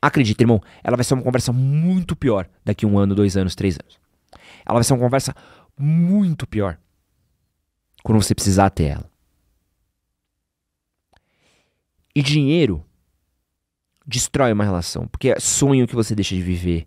acredita, 0.00 0.44
irmão, 0.44 0.62
ela 0.84 0.96
vai 0.96 1.02
ser 1.02 1.14
uma 1.14 1.24
conversa 1.24 1.52
muito 1.52 2.14
pior 2.14 2.48
daqui 2.64 2.86
um 2.86 2.96
ano, 2.96 3.16
dois 3.16 3.36
anos, 3.36 3.56
três 3.56 3.76
anos. 3.82 3.98
Ela 4.64 4.74
vai 4.74 4.84
ser 4.84 4.92
uma 4.92 5.00
conversa 5.00 5.34
muito 5.76 6.46
pior 6.46 6.78
quando 8.04 8.22
você 8.22 8.36
precisar 8.36 8.70
ter 8.70 8.84
ela. 8.84 9.10
E 12.14 12.22
dinheiro 12.22 12.84
destrói 14.06 14.52
uma 14.52 14.62
relação, 14.62 15.08
porque 15.08 15.30
é 15.30 15.40
sonho 15.40 15.88
que 15.88 15.96
você 15.96 16.14
deixa 16.14 16.36
de 16.36 16.42
viver, 16.42 16.86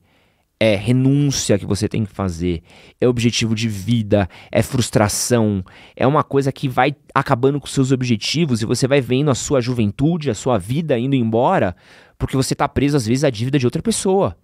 é 0.63 0.75
renúncia 0.75 1.57
que 1.57 1.65
você 1.65 1.89
tem 1.89 2.05
que 2.05 2.13
fazer, 2.13 2.61
é 3.01 3.07
objetivo 3.07 3.55
de 3.55 3.67
vida, 3.67 4.29
é 4.51 4.61
frustração, 4.61 5.65
é 5.95 6.05
uma 6.05 6.23
coisa 6.23 6.51
que 6.51 6.69
vai 6.69 6.95
acabando 7.15 7.59
com 7.59 7.65
seus 7.65 7.91
objetivos 7.91 8.61
e 8.61 8.65
você 8.67 8.87
vai 8.87 9.01
vendo 9.01 9.31
a 9.31 9.35
sua 9.35 9.59
juventude, 9.59 10.29
a 10.29 10.35
sua 10.35 10.59
vida 10.59 10.99
indo 10.99 11.15
embora, 11.15 11.75
porque 12.15 12.37
você 12.37 12.53
está 12.53 12.69
preso 12.69 12.95
às 12.95 13.07
vezes 13.07 13.23
à 13.23 13.31
dívida 13.31 13.57
de 13.57 13.65
outra 13.65 13.81
pessoa. 13.81 14.37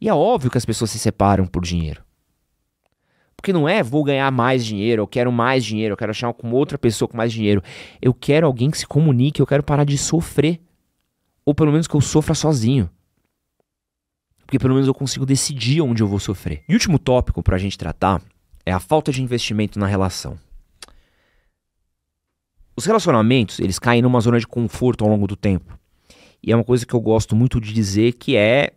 E 0.00 0.08
é 0.08 0.14
óbvio 0.14 0.50
que 0.50 0.58
as 0.58 0.64
pessoas 0.64 0.90
se 0.90 0.98
separam 0.98 1.46
por 1.46 1.62
dinheiro. 1.62 2.02
Porque 3.36 3.52
não 3.52 3.68
é 3.68 3.84
vou 3.84 4.02
ganhar 4.02 4.32
mais 4.32 4.66
dinheiro, 4.66 5.02
eu 5.02 5.06
quero 5.06 5.30
mais 5.30 5.64
dinheiro, 5.64 5.92
eu 5.92 5.96
quero 5.96 6.10
achar 6.10 6.34
com 6.34 6.50
outra 6.50 6.76
pessoa 6.76 7.08
com 7.08 7.16
mais 7.16 7.32
dinheiro. 7.32 7.62
Eu 8.02 8.12
quero 8.12 8.48
alguém 8.48 8.68
que 8.68 8.78
se 8.78 8.86
comunique, 8.86 9.40
eu 9.40 9.46
quero 9.46 9.62
parar 9.62 9.84
de 9.84 9.96
sofrer. 9.96 10.60
Ou 11.46 11.54
pelo 11.54 11.70
menos 11.70 11.86
que 11.86 11.94
eu 11.94 12.00
sofra 12.00 12.34
sozinho. 12.34 12.90
Porque 14.48 14.58
pelo 14.58 14.72
menos 14.72 14.88
eu 14.88 14.94
consigo 14.94 15.26
decidir 15.26 15.82
onde 15.82 16.02
eu 16.02 16.08
vou 16.08 16.18
sofrer. 16.18 16.64
E 16.66 16.72
o 16.72 16.76
último 16.76 16.98
tópico 16.98 17.42
para 17.42 17.56
a 17.56 17.58
gente 17.58 17.76
tratar 17.76 18.22
é 18.64 18.72
a 18.72 18.80
falta 18.80 19.12
de 19.12 19.22
investimento 19.22 19.78
na 19.78 19.86
relação. 19.86 20.38
Os 22.74 22.86
relacionamentos, 22.86 23.58
eles 23.58 23.78
caem 23.78 24.00
numa 24.00 24.18
zona 24.22 24.40
de 24.40 24.46
conforto 24.46 25.04
ao 25.04 25.10
longo 25.10 25.26
do 25.26 25.36
tempo. 25.36 25.78
E 26.42 26.50
é 26.50 26.56
uma 26.56 26.64
coisa 26.64 26.86
que 26.86 26.94
eu 26.94 27.00
gosto 27.00 27.36
muito 27.36 27.60
de 27.60 27.74
dizer 27.74 28.14
que 28.14 28.38
é 28.38 28.72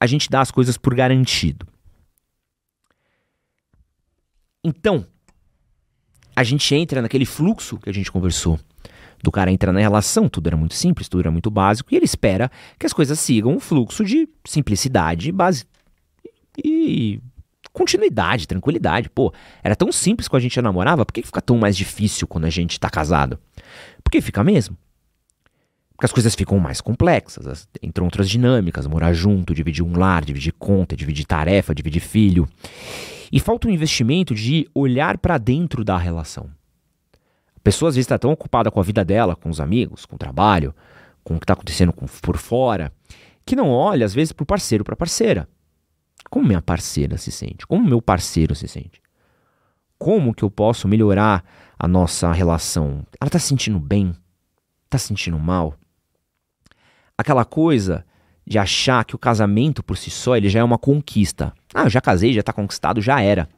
a 0.00 0.06
gente 0.06 0.30
dar 0.30 0.40
as 0.40 0.50
coisas 0.50 0.78
por 0.78 0.94
garantido. 0.94 1.66
Então, 4.64 5.06
a 6.34 6.42
gente 6.42 6.74
entra 6.74 7.02
naquele 7.02 7.26
fluxo 7.26 7.76
que 7.76 7.90
a 7.90 7.92
gente 7.92 8.10
conversou 8.10 8.58
do 9.24 9.32
cara 9.32 9.50
entrar 9.50 9.72
na 9.72 9.80
relação, 9.80 10.28
tudo 10.28 10.46
era 10.46 10.56
muito 10.56 10.74
simples, 10.74 11.08
tudo 11.08 11.20
era 11.20 11.30
muito 11.30 11.50
básico, 11.50 11.92
e 11.92 11.96
ele 11.96 12.04
espera 12.04 12.50
que 12.78 12.86
as 12.86 12.92
coisas 12.92 13.18
sigam 13.18 13.52
um 13.52 13.58
fluxo 13.58 14.04
de 14.04 14.28
simplicidade 14.44 15.32
base 15.32 15.64
e 16.62 17.20
continuidade, 17.72 18.46
tranquilidade. 18.46 19.08
Pô, 19.08 19.32
era 19.62 19.74
tão 19.74 19.90
simples 19.90 20.28
quando 20.28 20.40
a 20.40 20.42
gente 20.42 20.60
namorava, 20.60 21.04
por 21.04 21.12
que 21.12 21.22
fica 21.22 21.40
tão 21.40 21.58
mais 21.58 21.76
difícil 21.76 22.28
quando 22.28 22.44
a 22.44 22.50
gente 22.50 22.78
tá 22.78 22.88
casado? 22.90 23.38
Porque 24.04 24.20
fica 24.20 24.44
mesmo. 24.44 24.76
Porque 25.96 26.06
as 26.06 26.12
coisas 26.12 26.34
ficam 26.34 26.58
mais 26.58 26.80
complexas, 26.80 27.66
entram 27.82 28.04
outras 28.04 28.28
dinâmicas, 28.28 28.86
morar 28.86 29.12
junto, 29.12 29.54
dividir 29.54 29.82
um 29.82 29.96
lar, 29.96 30.24
dividir 30.24 30.52
conta, 30.52 30.96
dividir 30.96 31.24
tarefa, 31.24 31.74
dividir 31.74 32.00
filho. 32.00 32.46
E 33.32 33.40
falta 33.40 33.68
um 33.68 33.70
investimento 33.70 34.34
de 34.34 34.68
olhar 34.74 35.18
para 35.18 35.38
dentro 35.38 35.82
da 35.84 35.96
relação 35.96 36.50
pessoa 37.64 37.88
às 37.88 37.96
vezes 37.96 38.04
está 38.04 38.18
tão 38.18 38.30
ocupada 38.30 38.70
com 38.70 38.78
a 38.78 38.82
vida 38.82 39.04
dela, 39.04 39.34
com 39.34 39.48
os 39.48 39.58
amigos, 39.58 40.04
com 40.04 40.16
o 40.16 40.18
trabalho, 40.18 40.74
com 41.24 41.34
o 41.34 41.38
que 41.40 41.44
está 41.44 41.54
acontecendo 41.54 41.92
com, 41.92 42.06
por 42.06 42.36
fora, 42.36 42.92
que 43.44 43.56
não 43.56 43.70
olha 43.70 44.04
às 44.04 44.14
vezes 44.14 44.32
para 44.32 44.42
o 44.42 44.46
parceiro, 44.46 44.84
para 44.84 44.92
a 44.92 44.96
parceira. 44.96 45.48
Como 46.30 46.46
minha 46.46 46.62
parceira 46.62 47.16
se 47.16 47.32
sente? 47.32 47.66
Como 47.66 47.88
meu 47.88 48.02
parceiro 48.02 48.54
se 48.54 48.68
sente? 48.68 49.02
Como 49.98 50.34
que 50.34 50.42
eu 50.42 50.50
posso 50.50 50.86
melhorar 50.86 51.44
a 51.78 51.88
nossa 51.88 52.30
relação? 52.32 53.06
Ela 53.20 53.28
está 53.28 53.38
se 53.38 53.48
sentindo 53.48 53.80
bem? 53.80 54.14
Está 54.84 54.98
se 54.98 55.08
sentindo 55.08 55.38
mal? 55.38 55.74
Aquela 57.16 57.44
coisa 57.44 58.04
de 58.46 58.58
achar 58.58 59.04
que 59.04 59.14
o 59.14 59.18
casamento 59.18 59.82
por 59.82 59.96
si 59.96 60.10
só 60.10 60.36
ele 60.36 60.50
já 60.50 60.60
é 60.60 60.64
uma 60.64 60.76
conquista. 60.76 61.52
Ah, 61.72 61.84
eu 61.84 61.90
já 61.90 62.00
casei, 62.00 62.32
já 62.32 62.40
está 62.40 62.52
conquistado, 62.52 63.00
já 63.00 63.20
era. 63.20 63.48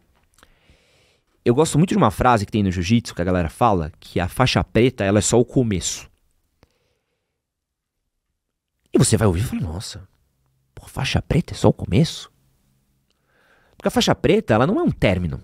Eu 1.47 1.55
gosto 1.55 1.79
muito 1.79 1.91
de 1.91 1.97
uma 1.97 2.11
frase 2.11 2.45
que 2.45 2.51
tem 2.51 2.65
no 2.65 2.73
jiu-jitsu 2.73 3.15
que 3.15 3.23
a 3.23 3.25
galera 3.25 3.49
fala, 3.49 3.93
que 4.01 4.19
a 4.19 4.27
faixa 4.27 4.65
preta 4.65 5.05
ela 5.05 5.21
é 5.21 5.23
só 5.23 5.39
o 5.39 5.45
começo. 5.45 6.11
E 8.93 8.99
você 8.99 9.17
vai 9.17 9.29
ouvir 9.29 9.43
e 9.43 9.45
falar, 9.45 9.63
nossa, 9.63 10.09
pô, 10.75 10.89
faixa 10.89 11.23
preta 11.23 11.55
é 11.55 11.57
só 11.57 11.69
o 11.69 11.73
começo? 11.73 12.33
Porque 13.77 13.87
a 13.87 13.93
faixa 13.93 14.13
preta 14.13 14.55
ela 14.55 14.67
não 14.67 14.81
é 14.81 14.83
um 14.83 14.91
término. 14.91 15.41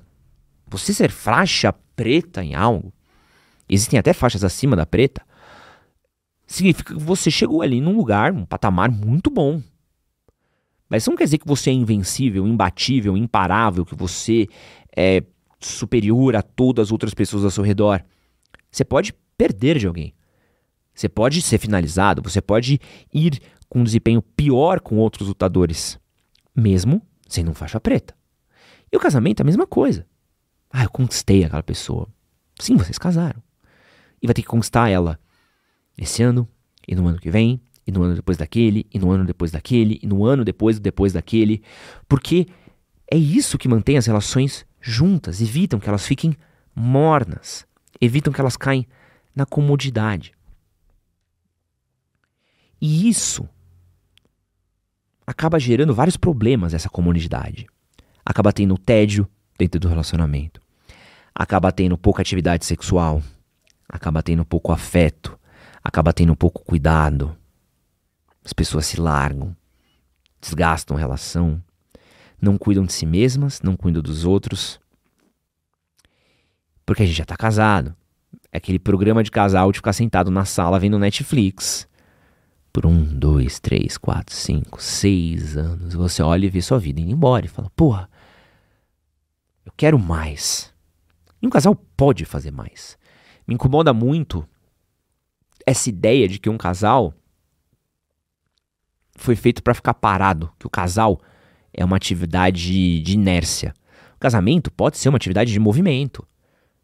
Você 0.66 0.92
ser 0.92 1.12
faixa 1.12 1.72
preta 1.94 2.42
em 2.42 2.56
algo, 2.56 2.92
existem 3.68 3.96
até 3.96 4.12
faixas 4.12 4.42
acima 4.42 4.74
da 4.74 4.84
preta, 4.84 5.24
significa 6.48 6.94
que 6.94 7.00
você 7.00 7.30
chegou 7.30 7.62
ali 7.62 7.80
num 7.80 7.94
lugar, 7.94 8.32
um 8.32 8.44
patamar 8.44 8.90
muito 8.90 9.30
bom. 9.30 9.62
Mas 10.88 11.04
isso 11.04 11.10
não 11.10 11.16
quer 11.16 11.24
dizer 11.26 11.38
que 11.38 11.46
você 11.46 11.70
é 11.70 11.72
invencível, 11.72 12.44
imbatível, 12.44 13.16
imparável, 13.16 13.86
que 13.86 13.94
você 13.94 14.48
é 14.96 15.22
superior 15.68 16.36
a 16.36 16.42
todas 16.42 16.88
as 16.88 16.92
outras 16.92 17.14
pessoas 17.14 17.44
ao 17.44 17.50
seu 17.50 17.64
redor. 17.64 18.04
Você 18.70 18.84
pode 18.84 19.14
perder 19.36 19.78
de 19.78 19.86
alguém. 19.86 20.14
Você 20.94 21.08
pode 21.08 21.40
ser 21.40 21.58
finalizado, 21.58 22.22
você 22.22 22.40
pode 22.40 22.80
ir 23.12 23.40
com 23.68 23.80
um 23.80 23.84
desempenho 23.84 24.20
pior 24.20 24.80
com 24.80 24.98
outros 24.98 25.28
lutadores, 25.28 25.98
mesmo 26.54 27.00
sendo 27.26 27.50
um 27.50 27.54
faixa 27.54 27.80
preta. 27.80 28.14
E 28.92 28.96
o 28.96 29.00
casamento 29.00 29.40
é 29.40 29.42
a 29.42 29.46
mesma 29.46 29.66
coisa. 29.66 30.06
Ah, 30.70 30.84
eu 30.84 30.90
conquistei 30.90 31.44
aquela 31.44 31.62
pessoa. 31.62 32.06
Sim, 32.58 32.76
vocês 32.76 32.98
casaram. 32.98 33.42
E 34.20 34.26
vai 34.26 34.34
ter 34.34 34.42
que 34.42 34.48
conquistar 34.48 34.88
ela 34.90 35.18
esse 35.96 36.22
ano, 36.22 36.48
e 36.86 36.94
no 36.94 37.06
ano 37.06 37.18
que 37.18 37.30
vem, 37.30 37.60
e 37.86 37.90
no 37.90 38.02
ano 38.02 38.14
depois 38.14 38.36
daquele, 38.36 38.86
e 38.92 38.98
no 38.98 39.10
ano 39.10 39.24
depois 39.24 39.50
daquele, 39.50 39.98
e 40.02 40.06
no 40.06 40.24
ano 40.24 40.44
depois 40.44 40.78
depois 40.78 41.12
daquele, 41.12 41.62
porque 42.08 42.46
é 43.10 43.16
isso 43.16 43.58
que 43.58 43.68
mantém 43.68 43.96
as 43.96 44.06
relações 44.06 44.64
juntas, 44.82 45.40
evitam 45.40 45.78
que 45.78 45.88
elas 45.88 46.04
fiquem 46.04 46.36
mornas, 46.74 47.64
evitam 48.00 48.32
que 48.32 48.40
elas 48.40 48.56
caem 48.56 48.86
na 49.34 49.46
comodidade. 49.46 50.34
E 52.80 53.08
isso 53.08 53.48
acaba 55.24 55.58
gerando 55.58 55.94
vários 55.94 56.16
problemas 56.16 56.74
essa 56.74 56.88
comodidade. 56.88 57.66
Acaba 58.24 58.52
tendo 58.52 58.76
tédio 58.76 59.28
dentro 59.56 59.78
do 59.78 59.88
relacionamento. 59.88 60.60
Acaba 61.32 61.70
tendo 61.70 61.96
pouca 61.96 62.20
atividade 62.20 62.66
sexual. 62.66 63.22
Acaba 63.88 64.22
tendo 64.22 64.44
pouco 64.44 64.72
afeto. 64.72 65.38
Acaba 65.82 66.12
tendo 66.12 66.34
pouco 66.34 66.64
cuidado. 66.64 67.36
As 68.44 68.52
pessoas 68.52 68.86
se 68.86 69.00
largam, 69.00 69.56
desgastam 70.40 70.96
a 70.96 71.00
relação, 71.00 71.62
não 72.42 72.58
cuidam 72.58 72.84
de 72.84 72.92
si 72.92 73.06
mesmas, 73.06 73.62
não 73.62 73.76
cuidam 73.76 74.02
dos 74.02 74.24
outros. 74.24 74.80
Porque 76.84 77.04
a 77.04 77.06
gente 77.06 77.16
já 77.16 77.24
tá 77.24 77.36
casado. 77.36 77.94
É 78.50 78.58
aquele 78.58 78.80
programa 78.80 79.22
de 79.22 79.30
casal 79.30 79.70
de 79.70 79.78
ficar 79.78 79.92
sentado 79.92 80.28
na 80.28 80.44
sala 80.44 80.80
vendo 80.80 80.98
Netflix. 80.98 81.88
Por 82.72 82.84
um, 82.84 83.04
dois, 83.04 83.60
três, 83.60 83.96
quatro, 83.96 84.34
cinco, 84.34 84.82
seis 84.82 85.56
anos. 85.56 85.94
Você 85.94 86.20
olha 86.20 86.46
e 86.46 86.50
vê 86.50 86.60
sua 86.60 86.80
vida 86.80 87.00
indo 87.00 87.12
embora 87.12 87.46
e 87.46 87.48
fala: 87.48 87.70
Porra, 87.76 88.10
eu 89.64 89.72
quero 89.76 89.98
mais. 89.98 90.72
E 91.40 91.46
um 91.46 91.50
casal 91.50 91.76
pode 91.96 92.24
fazer 92.24 92.50
mais. 92.50 92.98
Me 93.46 93.54
incomoda 93.54 93.92
muito 93.92 94.46
essa 95.64 95.88
ideia 95.88 96.26
de 96.26 96.40
que 96.40 96.50
um 96.50 96.58
casal 96.58 97.14
foi 99.14 99.36
feito 99.36 99.62
para 99.62 99.74
ficar 99.74 99.94
parado, 99.94 100.50
que 100.58 100.66
o 100.66 100.70
casal 100.70 101.20
é 101.72 101.84
uma 101.84 101.96
atividade 101.96 103.00
de 103.00 103.12
inércia. 103.12 103.74
O 104.16 104.18
casamento 104.18 104.70
pode 104.70 104.98
ser 104.98 105.08
uma 105.08 105.16
atividade 105.16 105.52
de 105.52 105.58
movimento. 105.58 106.26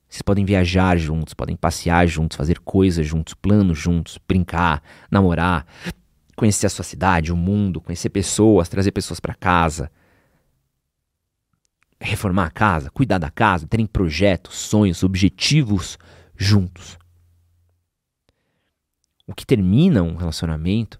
Vocês 0.09 0.22
podem 0.22 0.44
viajar 0.44 0.96
juntos, 0.96 1.35
podem 1.35 1.55
passear 1.55 2.07
juntos, 2.07 2.37
fazer 2.37 2.59
coisas 2.61 3.07
juntos, 3.07 3.35
planos 3.35 3.79
juntos, 3.79 4.18
brincar, 4.27 4.83
namorar, 5.11 5.66
conhecer 6.35 6.66
a 6.66 6.70
sua 6.70 6.85
cidade, 6.85 7.31
o 7.31 7.37
mundo, 7.37 7.81
conhecer 7.81 8.09
pessoas, 8.09 8.68
trazer 8.68 8.92
pessoas 8.92 9.20
para 9.20 9.35
casa, 9.35 9.90
reformar 12.01 12.46
a 12.46 12.51
casa, 12.51 12.90
cuidar 12.90 13.18
da 13.18 13.31
casa, 13.31 13.66
terem 13.66 13.87
projetos, 13.87 14.55
sonhos, 14.55 15.03
objetivos 15.03 15.98
juntos. 16.37 16.96
O 19.27 19.35
que 19.35 19.44
termina 19.44 20.03
um 20.03 20.16
relacionamento 20.16 20.98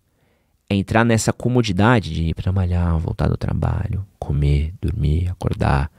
é 0.69 0.75
entrar 0.75 1.05
nessa 1.05 1.33
comodidade 1.33 2.13
de 2.13 2.25
ir 2.25 2.35
trabalhar, 2.35 2.97
voltar 2.99 3.29
do 3.29 3.37
trabalho, 3.37 4.07
comer, 4.19 4.75
dormir, 4.81 5.29
acordar, 5.29 5.91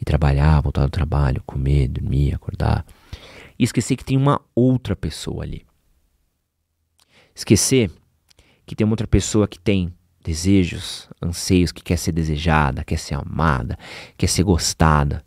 e 0.00 0.04
trabalhar, 0.04 0.60
voltar 0.60 0.84
do 0.84 0.90
trabalho, 0.90 1.42
comer, 1.46 1.88
dormir, 1.88 2.34
acordar. 2.34 2.84
e 3.58 3.64
esquecer 3.64 3.96
que 3.96 4.04
tem 4.04 4.16
uma 4.16 4.40
outra 4.54 4.96
pessoa 4.96 5.44
ali. 5.44 5.64
Esquecer 7.34 7.90
que 8.66 8.74
tem 8.74 8.84
uma 8.84 8.92
outra 8.92 9.06
pessoa 9.06 9.46
que 9.46 9.58
tem 9.58 9.94
desejos, 10.24 11.08
anseios, 11.22 11.70
que 11.70 11.82
quer 11.82 11.96
ser 11.96 12.12
desejada, 12.12 12.82
quer 12.82 12.98
ser 12.98 13.14
amada, 13.14 13.78
quer 14.16 14.26
ser 14.26 14.42
gostada. 14.42 15.24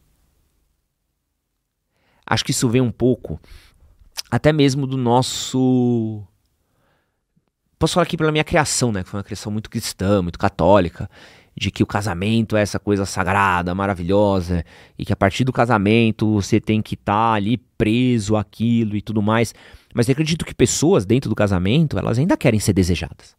Acho 2.25 2.43
que 2.43 2.51
isso 2.51 2.67
vem 2.67 2.81
um 2.81 2.91
pouco 2.91 3.39
até 4.29 4.51
mesmo 4.51 4.85
do 4.85 4.97
nosso. 4.97 6.23
Posso 7.79 7.93
falar 7.93 8.03
aqui 8.03 8.17
pela 8.17 8.31
minha 8.31 8.43
criação, 8.43 8.91
né? 8.91 9.03
Que 9.03 9.09
foi 9.09 9.19
uma 9.19 9.23
criação 9.23 9.51
muito 9.51 9.69
cristã, 9.69 10.21
muito 10.21 10.39
católica 10.39 11.09
de 11.55 11.71
que 11.71 11.81
o 11.81 11.87
casamento 11.87 12.55
é 12.55 12.61
essa 12.61 12.79
coisa 12.79 13.03
sagrada, 13.03 13.73
maravilhosa, 13.73 14.63
e 14.97 15.03
que 15.03 15.11
a 15.11 15.15
partir 15.15 15.43
do 15.43 15.51
casamento 15.51 16.33
você 16.33 16.61
tem 16.61 16.83
que 16.83 16.93
estar 16.93 17.13
tá 17.13 17.33
ali 17.33 17.57
preso 17.57 18.35
àquilo 18.35 18.95
e 18.95 19.01
tudo 19.01 19.23
mais. 19.23 19.55
Mas 19.93 20.07
eu 20.07 20.11
acredito 20.11 20.45
que 20.45 20.53
pessoas 20.53 21.03
dentro 21.03 21.29
do 21.29 21.35
casamento, 21.35 21.97
elas 21.97 22.19
ainda 22.19 22.37
querem 22.37 22.59
ser 22.59 22.73
desejadas. 22.73 23.35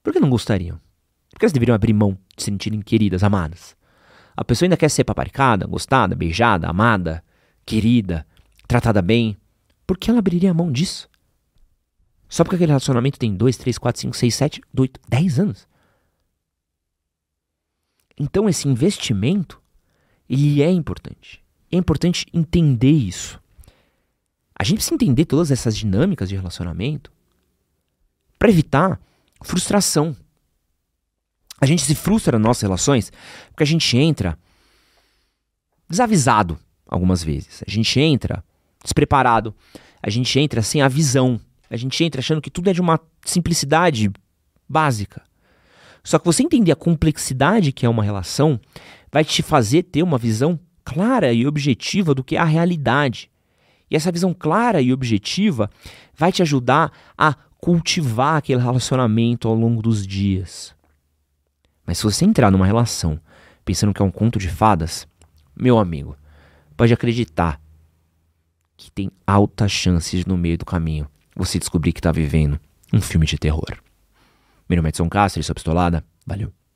Por 0.00 0.12
que 0.12 0.20
não 0.20 0.30
gostariam? 0.30 0.78
Por 1.30 1.40
que 1.40 1.44
elas 1.44 1.52
deveriam 1.52 1.74
abrir 1.74 1.92
mão 1.92 2.16
de 2.36 2.44
se 2.44 2.50
sentirem 2.50 2.80
queridas, 2.80 3.24
amadas? 3.24 3.76
A 4.36 4.44
pessoa 4.44 4.66
ainda 4.66 4.76
quer 4.76 4.88
ser 4.88 5.02
paparicada, 5.02 5.66
gostada, 5.66 6.14
beijada, 6.14 6.68
amada, 6.68 7.24
querida, 7.66 8.24
tratada 8.68 9.02
bem. 9.02 9.36
Por 9.84 9.98
que 9.98 10.08
ela 10.08 10.20
abriria 10.20 10.52
a 10.52 10.54
mão 10.54 10.70
disso? 10.70 11.08
Só 12.28 12.42
porque 12.42 12.56
aquele 12.56 12.72
relacionamento 12.72 13.18
tem 13.18 13.34
2, 13.34 13.56
3, 13.56 13.78
4, 13.78 14.00
5, 14.00 14.16
6, 14.16 14.34
7, 14.34 14.60
8, 14.76 15.00
10 15.08 15.38
anos. 15.38 15.68
Então 18.18 18.48
esse 18.48 18.68
investimento, 18.68 19.60
ele 20.28 20.62
é 20.62 20.70
importante. 20.70 21.42
É 21.70 21.76
importante 21.76 22.26
entender 22.32 22.92
isso. 22.92 23.40
A 24.56 24.62
gente 24.62 24.76
precisa 24.76 24.94
entender 24.94 25.24
todas 25.24 25.50
essas 25.50 25.76
dinâmicas 25.76 26.28
de 26.28 26.36
relacionamento 26.36 27.12
para 28.38 28.48
evitar 28.48 29.00
frustração. 29.42 30.16
A 31.60 31.66
gente 31.66 31.82
se 31.82 31.94
frustra 31.94 32.38
nas 32.38 32.46
nossas 32.46 32.62
relações 32.62 33.12
porque 33.50 33.62
a 33.62 33.66
gente 33.66 33.96
entra 33.96 34.38
desavisado 35.88 36.58
algumas 36.86 37.22
vezes. 37.22 37.62
A 37.66 37.70
gente 37.70 37.98
entra 37.98 38.44
despreparado. 38.82 39.54
A 40.02 40.10
gente 40.10 40.38
entra 40.38 40.62
sem 40.62 40.82
a 40.82 40.88
visão 40.88 41.40
a 41.74 41.76
gente 41.76 42.02
entra 42.04 42.20
achando 42.20 42.40
que 42.40 42.50
tudo 42.50 42.70
é 42.70 42.72
de 42.72 42.80
uma 42.80 43.00
simplicidade 43.24 44.10
básica. 44.68 45.22
Só 46.04 46.18
que 46.18 46.24
você 46.24 46.42
entender 46.42 46.70
a 46.70 46.76
complexidade 46.76 47.72
que 47.72 47.84
é 47.84 47.88
uma 47.88 48.04
relação 48.04 48.60
vai 49.10 49.24
te 49.24 49.42
fazer 49.42 49.82
ter 49.82 50.02
uma 50.02 50.18
visão 50.18 50.58
clara 50.84 51.32
e 51.32 51.46
objetiva 51.46 52.14
do 52.14 52.22
que 52.22 52.36
é 52.36 52.38
a 52.38 52.44
realidade. 52.44 53.30
E 53.90 53.96
essa 53.96 54.12
visão 54.12 54.32
clara 54.32 54.80
e 54.80 54.92
objetiva 54.92 55.68
vai 56.16 56.30
te 56.30 56.42
ajudar 56.42 56.92
a 57.18 57.34
cultivar 57.58 58.36
aquele 58.36 58.60
relacionamento 58.60 59.48
ao 59.48 59.54
longo 59.54 59.82
dos 59.82 60.06
dias. 60.06 60.74
Mas 61.84 61.98
se 61.98 62.04
você 62.04 62.24
entrar 62.24 62.50
numa 62.50 62.66
relação 62.66 63.18
pensando 63.64 63.92
que 63.92 64.00
é 64.00 64.04
um 64.04 64.10
conto 64.10 64.38
de 64.38 64.48
fadas, 64.48 65.08
meu 65.56 65.78
amigo, 65.78 66.16
pode 66.76 66.92
acreditar 66.92 67.60
que 68.76 68.90
tem 68.90 69.10
altas 69.26 69.72
chances 69.72 70.24
no 70.24 70.36
meio 70.36 70.58
do 70.58 70.64
caminho 70.64 71.08
você 71.34 71.58
descobrir 71.58 71.92
que 71.92 72.00
está 72.00 72.12
vivendo 72.12 72.58
um 72.92 73.00
filme 73.00 73.26
de 73.26 73.38
terror. 73.38 73.76
Meu 74.68 74.76
nome 74.76 74.88
é 74.88 74.90
Edson 74.90 75.08
Castro 75.08 75.42
sou 75.42 75.54
Pistolada. 75.54 76.04
Valeu. 76.26 76.52